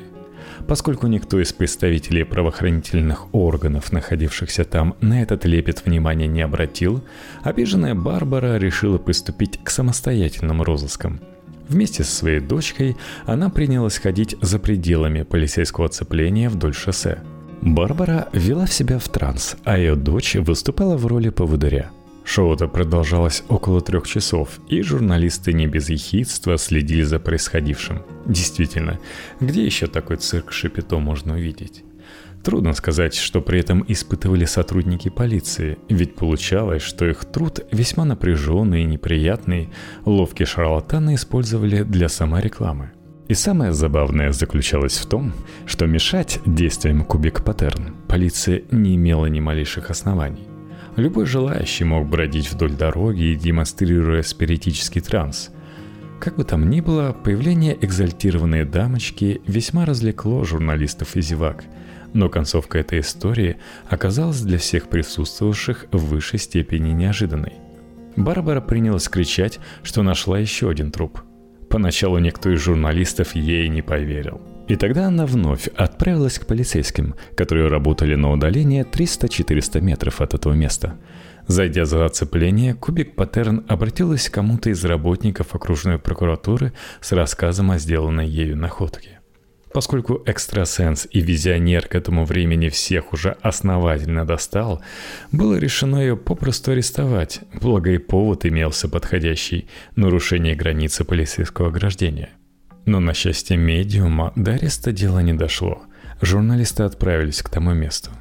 Поскольку 0.69 1.07
никто 1.07 1.37
из 1.41 1.51
представителей 1.51 2.23
правоохранительных 2.23 3.35
органов, 3.35 3.91
находившихся 3.91 4.63
там, 4.63 4.95
на 5.01 5.21
этот 5.21 5.43
лепет 5.43 5.83
внимания 5.85 6.27
не 6.27 6.43
обратил, 6.43 7.03
обиженная 7.43 7.93
Барбара 7.93 8.55
решила 8.55 8.99
приступить 8.99 9.59
к 9.61 9.69
самостоятельным 9.69 10.61
розыскам. 10.61 11.19
Вместе 11.67 12.05
со 12.05 12.15
своей 12.15 12.39
дочкой 12.39 12.95
она 13.25 13.49
принялась 13.49 13.97
ходить 13.97 14.33
за 14.41 14.59
пределами 14.59 15.23
полицейского 15.23 15.87
оцепления 15.87 16.47
вдоль 16.47 16.73
шоссе– 16.73 17.21
Барбара 17.61 18.27
вела 18.33 18.65
себя 18.65 18.97
в 18.97 19.07
транс, 19.07 19.55
а 19.63 19.77
ее 19.77 19.95
дочь 19.95 20.35
выступала 20.35 20.97
в 20.97 21.05
роли 21.05 21.29
поводыря. 21.29 21.91
Шоу-то 22.23 22.67
продолжалось 22.67 23.43
около 23.49 23.81
трех 23.81 24.07
часов, 24.07 24.59
и 24.67 24.81
журналисты 24.81 25.53
не 25.53 25.67
без 25.67 25.89
ехидства 25.89 26.57
следили 26.57 27.03
за 27.03 27.19
происходившим. 27.19 28.03
Действительно, 28.25 28.99
где 29.39 29.63
еще 29.63 29.87
такой 29.87 30.17
цирк 30.17 30.51
Шапито 30.51 30.97
можно 30.97 31.33
увидеть? 31.33 31.83
Трудно 32.43 32.73
сказать, 32.73 33.13
что 33.13 33.41
при 33.41 33.59
этом 33.59 33.85
испытывали 33.87 34.45
сотрудники 34.45 35.09
полиции, 35.09 35.77
ведь 35.89 36.15
получалось, 36.15 36.81
что 36.81 37.05
их 37.05 37.25
труд 37.25 37.59
весьма 37.71 38.05
напряженный 38.05 38.81
и 38.81 38.85
неприятный, 38.85 39.69
ловкие 40.05 40.47
шарлатаны 40.47 41.15
использовали 41.15 41.83
для 41.83 42.09
саморекламы. 42.09 42.91
И 43.31 43.33
самое 43.33 43.71
забавное 43.71 44.33
заключалось 44.33 44.97
в 44.97 45.05
том, 45.05 45.31
что 45.65 45.85
мешать 45.85 46.41
действиям 46.45 47.05
Кубик 47.05 47.45
Паттерн 47.45 47.95
полиция 48.09 48.63
не 48.71 48.97
имела 48.97 49.27
ни 49.27 49.39
малейших 49.39 49.89
оснований. 49.89 50.49
Любой 50.97 51.25
желающий 51.25 51.85
мог 51.85 52.09
бродить 52.09 52.51
вдоль 52.51 52.73
дороги, 52.73 53.39
демонстрируя 53.41 54.21
спиритический 54.21 54.99
транс. 54.99 55.49
Как 56.19 56.35
бы 56.35 56.43
там 56.43 56.69
ни 56.69 56.81
было, 56.81 57.13
появление 57.13 57.77
экзальтированной 57.81 58.65
дамочки 58.65 59.41
весьма 59.47 59.85
развлекло 59.85 60.43
журналистов 60.43 61.15
и 61.15 61.21
зевак, 61.21 61.63
но 62.11 62.27
концовка 62.27 62.79
этой 62.79 62.99
истории 62.99 63.55
оказалась 63.89 64.41
для 64.41 64.57
всех 64.57 64.89
присутствовавших 64.89 65.85
в 65.93 66.05
высшей 66.07 66.37
степени 66.37 66.91
неожиданной. 66.91 67.53
Барбара 68.17 68.59
принялась 68.59 69.07
кричать, 69.07 69.61
что 69.83 70.03
нашла 70.03 70.37
еще 70.37 70.69
один 70.69 70.91
труп. 70.91 71.21
Поначалу 71.71 72.19
никто 72.19 72.49
из 72.49 72.59
журналистов 72.59 73.35
ей 73.35 73.69
не 73.69 73.81
поверил– 73.81 74.41
и 74.71 74.77
тогда 74.77 75.07
она 75.07 75.25
вновь 75.25 75.67
отправилась 75.75 76.39
к 76.39 76.45
полицейским, 76.45 77.15
которые 77.35 77.67
работали 77.67 78.15
на 78.15 78.31
удалении 78.31 78.85
300-400 78.85 79.81
метров 79.81 80.21
от 80.21 80.33
этого 80.33 80.53
места. 80.53 80.97
Зайдя 81.47 81.85
за 81.85 82.05
оцепление, 82.05 82.73
Кубик 82.73 83.15
Паттерн 83.15 83.65
обратилась 83.67 84.29
к 84.29 84.33
кому-то 84.33 84.69
из 84.69 84.85
работников 84.85 85.55
окружной 85.55 85.99
прокуратуры 85.99 86.71
с 87.01 87.11
рассказом 87.11 87.71
о 87.71 87.79
сделанной 87.79 88.29
ею 88.29 88.55
находке. 88.55 89.20
Поскольку 89.73 90.21
экстрасенс 90.25 91.07
и 91.09 91.21
визионер 91.21 91.87
к 91.87 91.95
этому 91.95 92.25
времени 92.25 92.69
всех 92.69 93.13
уже 93.13 93.37
основательно 93.41 94.25
достал, 94.25 94.81
было 95.31 95.55
решено 95.55 95.97
ее 95.97 96.17
попросту 96.17 96.71
арестовать, 96.71 97.41
благо 97.53 97.91
и 97.91 97.97
повод 97.97 98.45
имелся 98.45 98.89
подходящий– 98.89 99.67
нарушение 99.95 100.55
границы 100.55 101.05
полицейского 101.05 101.69
ограждения– 101.69 102.29
но 102.85 102.99
на 102.99 103.13
счастье 103.13 103.57
медиума 103.57 104.33
до 104.35 104.53
ареста 104.53 104.91
дело 104.91 105.19
не 105.19 105.33
дошло. 105.33 105.83
Журналисты 106.21 106.83
отправились 106.83 107.41
к 107.41 107.49
тому 107.49 107.73
месту. 107.73 108.11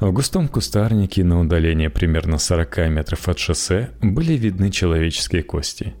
В 0.00 0.12
густом 0.12 0.48
кустарнике 0.48 1.24
на 1.24 1.40
удалении 1.40 1.88
примерно 1.88 2.38
40 2.38 2.88
метров 2.88 3.28
от 3.28 3.38
шоссе 3.38 3.90
были 4.02 4.34
видны 4.34 4.70
человеческие 4.70 5.42
кости. 5.42 5.94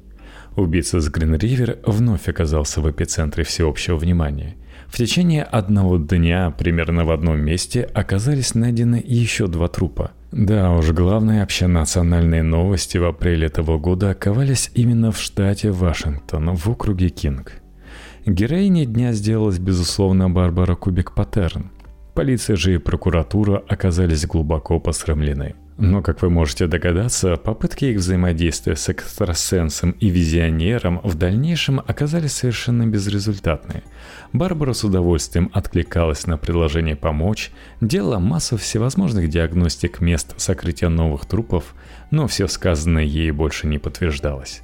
Убийца 0.54 1.00
с 1.00 1.08
Грин-Ривер 1.08 1.78
вновь 1.84 2.28
оказался 2.28 2.80
в 2.80 2.90
эпицентре 2.90 3.44
всеобщего 3.44 3.96
внимания. 3.96 4.56
В 4.88 4.96
течение 4.96 5.42
одного 5.42 5.98
дня 5.98 6.50
примерно 6.50 7.04
в 7.04 7.10
одном 7.10 7.40
месте 7.40 7.82
оказались 7.82 8.54
найдены 8.54 9.02
еще 9.04 9.46
два 9.46 9.68
трупа. 9.68 10.12
Да 10.32 10.72
уж, 10.72 10.90
главные 10.90 11.42
общенациональные 11.42 12.42
новости 12.42 12.98
в 12.98 13.04
апреле 13.04 13.48
того 13.48 13.78
года 13.78 14.10
оказались 14.10 14.70
именно 14.74 15.12
в 15.12 15.18
штате 15.18 15.70
Вашингтон, 15.70 16.54
в 16.54 16.68
округе 16.68 17.08
Кинг– 17.08 17.52
Героиней 18.26 18.86
дня 18.86 19.12
сделалась, 19.12 19.60
безусловно, 19.60 20.28
Барбара 20.28 20.74
Кубик-Паттерн. 20.74 21.70
Полиция 22.12 22.56
же 22.56 22.74
и 22.74 22.78
прокуратура 22.78 23.62
оказались 23.68 24.26
глубоко 24.26 24.80
посрамлены. 24.80 25.54
Но, 25.78 26.00
как 26.00 26.22
вы 26.22 26.30
можете 26.30 26.66
догадаться, 26.66 27.36
попытки 27.36 27.84
их 27.84 27.98
взаимодействия 27.98 28.76
с 28.76 28.88
экстрасенсом 28.88 29.90
и 29.90 30.08
визионером 30.08 31.00
в 31.04 31.16
дальнейшем 31.16 31.80
оказались 31.80 32.32
совершенно 32.32 32.86
безрезультатны. 32.86 33.82
Барбара 34.32 34.72
с 34.72 34.84
удовольствием 34.84 35.50
откликалась 35.52 36.26
на 36.26 36.38
предложение 36.38 36.96
помочь, 36.96 37.50
делала 37.82 38.18
массу 38.18 38.56
всевозможных 38.56 39.28
диагностик 39.28 40.00
мест 40.00 40.32
сокрытия 40.38 40.88
новых 40.88 41.26
трупов, 41.26 41.74
но 42.10 42.26
все 42.26 42.48
сказанное 42.48 43.04
ей 43.04 43.30
больше 43.30 43.66
не 43.66 43.78
подтверждалось. 43.78 44.62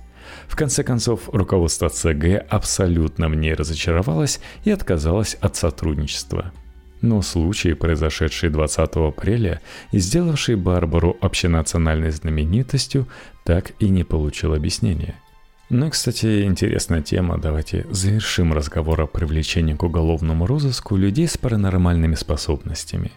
В 0.49 0.57
конце 0.57 0.83
концов, 0.83 1.29
руководство 1.31 1.91
ЦГ 1.91 2.47
абсолютно 2.49 3.29
в 3.29 3.35
ней 3.35 3.53
разочаровалось 3.53 4.41
и 4.65 4.71
отказалось 4.71 5.35
от 5.35 5.57
сотрудничества. 5.57 6.53
Но 7.03 7.21
случай, 7.21 7.75
произошедший 7.75 8.49
20 8.49 8.97
апреля 8.97 9.61
и 9.91 9.99
сделавший 9.99 10.55
Барбару 10.55 11.17
общенациональной 11.21 12.13
знаменитостью, 12.13 13.09
так 13.45 13.73
и 13.81 13.89
не 13.89 14.05
получил 14.05 14.55
объяснения. 14.55 15.17
Ну 15.69 15.87
и, 15.87 15.91
кстати, 15.91 16.45
интересная 16.45 17.03
тема. 17.03 17.39
Давайте 17.39 17.87
завершим 17.91 18.53
разговор 18.53 19.01
о 19.01 19.07
привлечении 19.07 19.75
к 19.75 19.83
уголовному 19.83 20.47
розыску 20.47 20.97
людей 20.97 21.27
с 21.27 21.37
паранормальными 21.37 22.15
способностями. 22.15 23.11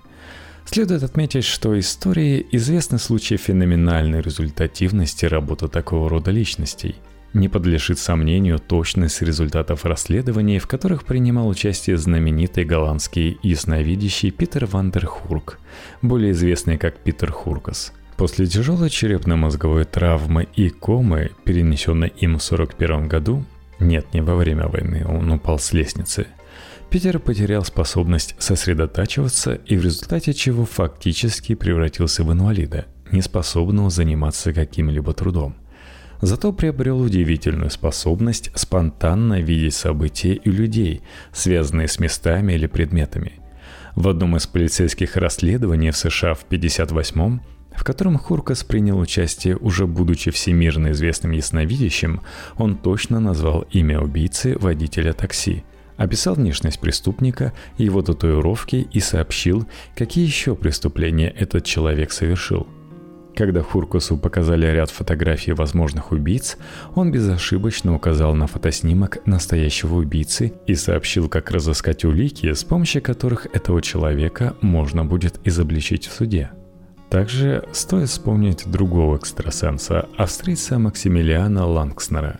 Следует 0.65 1.03
отметить, 1.03 1.43
что 1.43 1.77
истории 1.77 2.43
известны 2.53 2.97
случаи 2.97 3.35
феноменальной 3.35 4.21
результативности 4.21 5.25
работы 5.25 5.67
такого 5.67 6.09
рода 6.09 6.31
личностей– 6.31 6.95
не 7.35 7.49
подлежит 7.49 7.99
сомнению 7.99 8.59
точность 8.59 9.21
результатов 9.21 9.85
расследований, 9.85 10.57
в 10.57 10.67
которых 10.67 11.03
принимал 11.03 11.47
участие 11.47 11.97
знаменитый 11.97 12.63
голландский 12.63 13.37
ясновидящий 13.43 14.31
Питер 14.31 14.65
Вандерхурк, 14.65 15.59
более 16.01 16.31
известный 16.31 16.77
как 16.77 16.97
Питер 16.97 17.31
Хуркас. 17.31 17.93
После 18.15 18.47
тяжелой 18.47 18.89
черепно-мозговой 18.89 19.83
травмы 19.83 20.47
и 20.55 20.69
комы, 20.69 21.31
перенесенной 21.43 22.07
им 22.07 22.39
в 22.39 22.45
1941 22.45 23.09
году, 23.09 23.45
нет, 23.79 24.13
не 24.13 24.21
во 24.21 24.35
время 24.35 24.69
войны, 24.69 25.05
он 25.05 25.29
упал 25.31 25.59
с 25.59 25.73
лестницы, 25.73 26.27
Питер 26.89 27.19
потерял 27.19 27.65
способность 27.65 28.35
сосредотачиваться 28.39 29.55
и 29.55 29.75
в 29.75 29.83
результате 29.83 30.33
чего 30.33 30.63
фактически 30.63 31.53
превратился 31.55 32.23
в 32.23 32.31
инвалида, 32.31 32.85
неспособного 33.11 33.89
заниматься 33.89 34.53
каким-либо 34.53 35.11
трудом– 35.13 35.57
зато 36.25 36.51
приобрел 36.51 37.01
удивительную 37.01 37.69
способность 37.69 38.51
спонтанно 38.55 39.41
видеть 39.41 39.75
события 39.75 40.33
и 40.33 40.49
людей, 40.49 41.01
связанные 41.31 41.87
с 41.87 41.99
местами 41.99 42.53
или 42.53 42.67
предметами. 42.67 43.33
В 43.95 44.07
одном 44.07 44.35
из 44.35 44.47
полицейских 44.47 45.15
расследований 45.15 45.91
в 45.91 45.97
США 45.97 46.33
в 46.33 46.43
1958 46.43 47.39
в 47.75 47.83
котором 47.83 48.17
Хуркас 48.17 48.63
принял 48.63 48.97
участие 48.97 49.57
уже 49.57 49.85
будучи 49.85 50.31
всемирно 50.31 50.93
известным 50.93 51.31
ясновидящим, 51.31 52.21
он 52.55 52.77
точно 52.77 53.19
назвал 53.19 53.65
имя 53.69 53.99
убийцы 53.99 54.57
водителя 54.57 55.11
такси, 55.11 55.65
описал 55.97 56.35
внешность 56.35 56.79
преступника, 56.79 57.51
его 57.77 58.01
татуировки 58.01 58.87
и 58.93 59.01
сообщил, 59.01 59.67
какие 59.93 60.25
еще 60.25 60.55
преступления 60.55 61.29
этот 61.29 61.65
человек 61.65 62.13
совершил– 62.13 62.65
когда 63.35 63.61
Хуркусу 63.61 64.17
показали 64.17 64.65
ряд 64.65 64.89
фотографий 64.89 65.51
возможных 65.51 66.11
убийц, 66.11 66.57
он 66.95 67.11
безошибочно 67.11 67.93
указал 67.93 68.33
на 68.33 68.47
фотоснимок 68.47 69.19
настоящего 69.25 69.95
убийцы 69.95 70.53
и 70.65 70.75
сообщил, 70.75 71.29
как 71.29 71.51
разыскать 71.51 72.05
улики, 72.05 72.51
с 72.53 72.63
помощью 72.63 73.01
которых 73.01 73.47
этого 73.53 73.81
человека 73.81 74.55
можно 74.61 75.05
будет 75.05 75.39
изобличить 75.43 76.07
в 76.07 76.13
суде. 76.13 76.51
Также 77.09 77.67
стоит 77.71 78.09
вспомнить 78.09 78.65
другого 78.65 79.17
экстрасенса, 79.17 80.07
австрийца 80.17 80.79
Максимилиана 80.79 81.65
Лангснера. 81.67 82.39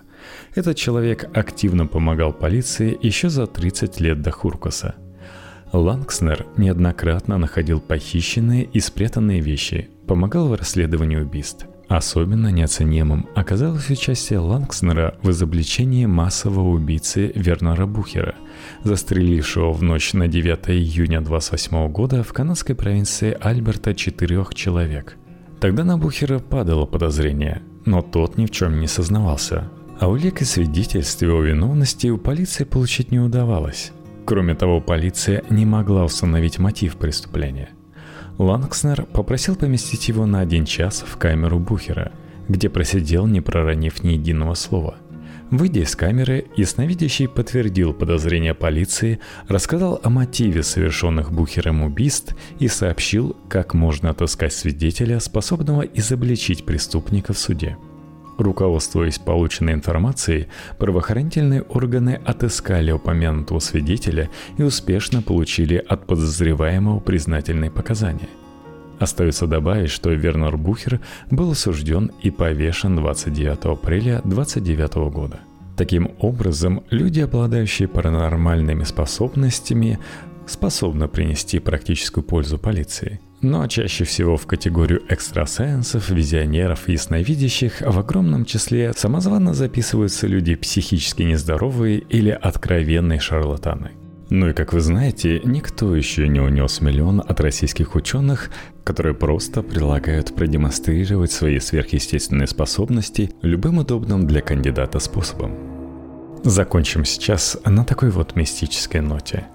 Этот 0.56 0.76
человек 0.78 1.30
активно 1.38 1.86
помогал 1.86 2.34
полиции 2.34 2.98
еще 3.02 3.30
за 3.30 3.46
30 3.46 4.00
лет 4.00 4.22
до 4.22 4.32
Хуркуса– 4.32 4.96
Лангснер 5.74 6.46
неоднократно 6.58 7.38
находил 7.38 7.80
похищенные 7.82 8.64
и 8.64 8.80
спрятанные 8.80 9.42
вещи, 9.42 9.90
помогал 10.08 10.50
в 10.50 10.56
расследовании 10.56 11.18
убийств. 11.18 11.68
Особенно 11.88 12.52
неоценимым 12.52 13.28
оказалось 13.36 13.90
участие 13.90 14.40
Лангснера 14.40 15.18
в 15.22 15.30
изобличении 15.30 16.06
массового 16.08 16.70
убийцы 16.70 17.32
Вернера 17.36 17.86
Бухера, 17.86 18.36
застрелившего 18.84 19.72
в 19.72 19.84
ночь 19.84 20.14
на 20.14 20.28
9 20.28 20.70
июня 20.70 21.22
28 21.22 21.88
года 21.92 22.24
в 22.24 22.34
канадской 22.34 22.76
провинции 22.76 23.38
Альберта 23.40 23.94
четырех 23.94 24.56
человек. 24.56 25.18
Тогда 25.60 25.84
на 25.84 25.98
Бухера 25.98 26.40
падало 26.40 26.86
подозрение, 26.86 27.62
но 27.86 28.02
тот 28.02 28.38
ни 28.38 28.48
в 28.48 28.52
чем 28.52 28.80
не 28.80 28.88
сознавался. 28.88 29.70
А 30.00 30.10
улик 30.10 30.42
и 30.42 30.46
свидетельств 30.46 31.22
его 31.22 31.42
виновности 31.42 32.08
у 32.08 32.18
полиции 32.18 32.64
получить 32.64 33.12
не 33.12 33.20
удавалось. 33.20 33.92
Кроме 34.26 34.56
того, 34.56 34.82
полиция 34.82 35.44
не 35.52 35.66
могла 35.66 36.04
установить 36.04 36.58
мотив 36.58 36.98
преступления. 36.98 37.70
Лангснер 38.38 39.06
попросил 39.06 39.56
поместить 39.56 40.08
его 40.10 40.26
на 40.26 40.42
один 40.42 40.66
час 40.66 41.04
в 41.08 41.18
камеру 41.18 41.60
Бухера, 41.60 42.12
где 42.48 42.70
просидел, 42.70 43.28
не 43.28 43.42
проронив 43.42 44.04
ни 44.04 44.14
единого 44.14 44.56
слова. 44.56 44.98
Выйдя 45.52 45.82
из 45.82 45.96
камеры, 45.96 46.48
ясновидящий 46.56 47.28
подтвердил 47.28 47.94
подозрения 47.94 48.54
полиции, 48.54 49.20
рассказал 49.48 50.00
о 50.04 50.10
мотиве 50.10 50.64
совершенных 50.64 51.32
Бухером 51.32 51.84
убийств 51.84 52.36
и 52.60 52.68
сообщил, 52.68 53.38
как 53.48 53.74
можно 53.74 54.10
отыскать 54.10 54.54
свидетеля, 54.54 55.20
способного 55.20 55.84
изобличить 55.84 56.66
преступника 56.66 57.34
в 57.34 57.38
суде. 57.38 57.78
Руководствуясь 58.38 59.18
полученной 59.18 59.74
информацией, 59.74 60.48
правоохранительные 60.78 61.62
органы 61.62 62.20
отыскали 62.26 62.92
упомянутого 62.92 63.60
свидетеля 63.60 64.30
и 64.58 64.64
успешно 64.64 65.22
получили 65.22 65.78
от 65.78 66.06
подозреваемого 66.06 67.00
признательные 67.00 67.72
показания. 67.72 68.28
Остается 69.00 69.48
добавить, 69.48 69.90
что 69.90 70.10
Вернер 70.10 70.58
Бухер 70.58 71.00
был 71.32 71.52
осужден 71.52 72.12
и 72.22 72.30
повешен 72.30 72.96
29 72.96 73.66
апреля 73.66 74.22
29 74.26 74.96
года. 75.12 75.40
Таким 75.78 76.12
образом, 76.20 76.84
люди, 76.90 77.20
обладающие 77.20 77.88
паранормальными 77.88 78.84
способностями, 78.84 80.00
способны 80.46 81.08
принести 81.08 81.60
практическую 81.60 82.24
пользу 82.24 82.58
полиции– 82.58 83.20
но 83.46 83.68
чаще 83.68 84.06
всего 84.06 84.38
в 84.38 84.48
категорию 84.48 85.04
экстрасенсов, 85.08 86.10
визионеров 86.10 86.90
и 86.90 86.94
ясновидящих 86.94 87.82
в 87.82 88.00
огромном 88.00 88.44
числе 88.44 88.92
самозванно 88.96 89.54
записываются 89.54 90.26
люди 90.26 90.56
психически 90.56 91.22
нездоровые 91.22 92.00
или 92.00 92.32
откровенные 92.32 93.20
шарлатаны. 93.20 93.92
Ну 94.32 94.50
и 94.50 94.54
как 94.54 94.74
вы 94.74 94.80
знаете, 94.80 95.40
никто 95.44 95.96
еще 95.96 96.28
не 96.28 96.40
унес 96.40 96.82
миллион 96.82 97.20
от 97.20 97.40
российских 97.40 97.94
ученых, 97.94 98.50
которые 98.84 99.14
просто 99.14 99.62
предлагают 99.62 100.34
продемонстрировать 100.34 101.32
свои 101.32 101.60
сверхъестественные 101.60 102.48
способности 102.48 103.30
любым 103.44 103.78
удобным 103.78 104.26
для 104.26 104.42
кандидата 104.42 104.98
способом. 104.98 105.52
Закончим 106.44 107.06
сейчас 107.06 107.58
на 107.64 107.86
такой 107.86 108.10
вот 108.10 108.36
мистической 108.36 109.02
ноте. 109.02 109.46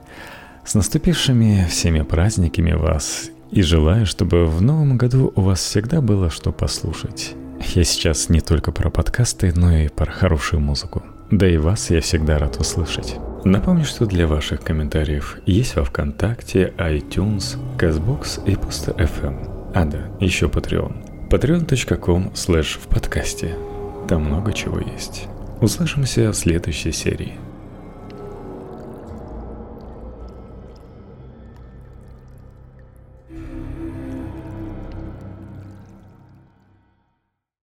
С 0.64 0.74
наступившими 0.74 1.66
всеми 1.68 2.02
праздниками 2.02 2.72
вас 2.72 3.30
и 3.50 3.62
желаю, 3.62 4.06
чтобы 4.06 4.46
в 4.46 4.62
новом 4.62 4.96
году 4.96 5.32
у 5.34 5.40
вас 5.40 5.60
всегда 5.60 6.00
было 6.00 6.30
что 6.30 6.52
послушать. 6.52 7.34
Я 7.74 7.84
сейчас 7.84 8.28
не 8.28 8.40
только 8.40 8.72
про 8.72 8.90
подкасты, 8.90 9.52
но 9.54 9.76
и 9.76 9.88
про 9.88 10.10
хорошую 10.10 10.60
музыку. 10.60 11.02
Да 11.30 11.48
и 11.48 11.58
вас 11.58 11.90
я 11.90 12.00
всегда 12.00 12.38
рад 12.38 12.58
услышать. 12.58 13.16
Напомню, 13.44 13.84
что 13.84 14.06
для 14.06 14.26
ваших 14.26 14.62
комментариев 14.62 15.38
есть 15.46 15.76
во 15.76 15.84
Вконтакте, 15.84 16.74
iTunes, 16.78 17.56
CastBox 17.78 18.46
и 18.46 18.56
просто 18.56 18.92
FM. 18.92 19.72
А 19.74 19.84
да, 19.84 20.08
еще 20.18 20.46
Patreon. 20.46 21.28
patreon.com 21.28 22.32
slash 22.34 22.78
в 22.78 22.86
подкасте. 22.88 23.56
Там 24.08 24.24
много 24.24 24.52
чего 24.52 24.80
есть. 24.80 25.28
Услышимся 25.60 26.32
в 26.32 26.34
следующей 26.34 26.92
серии. 26.92 27.34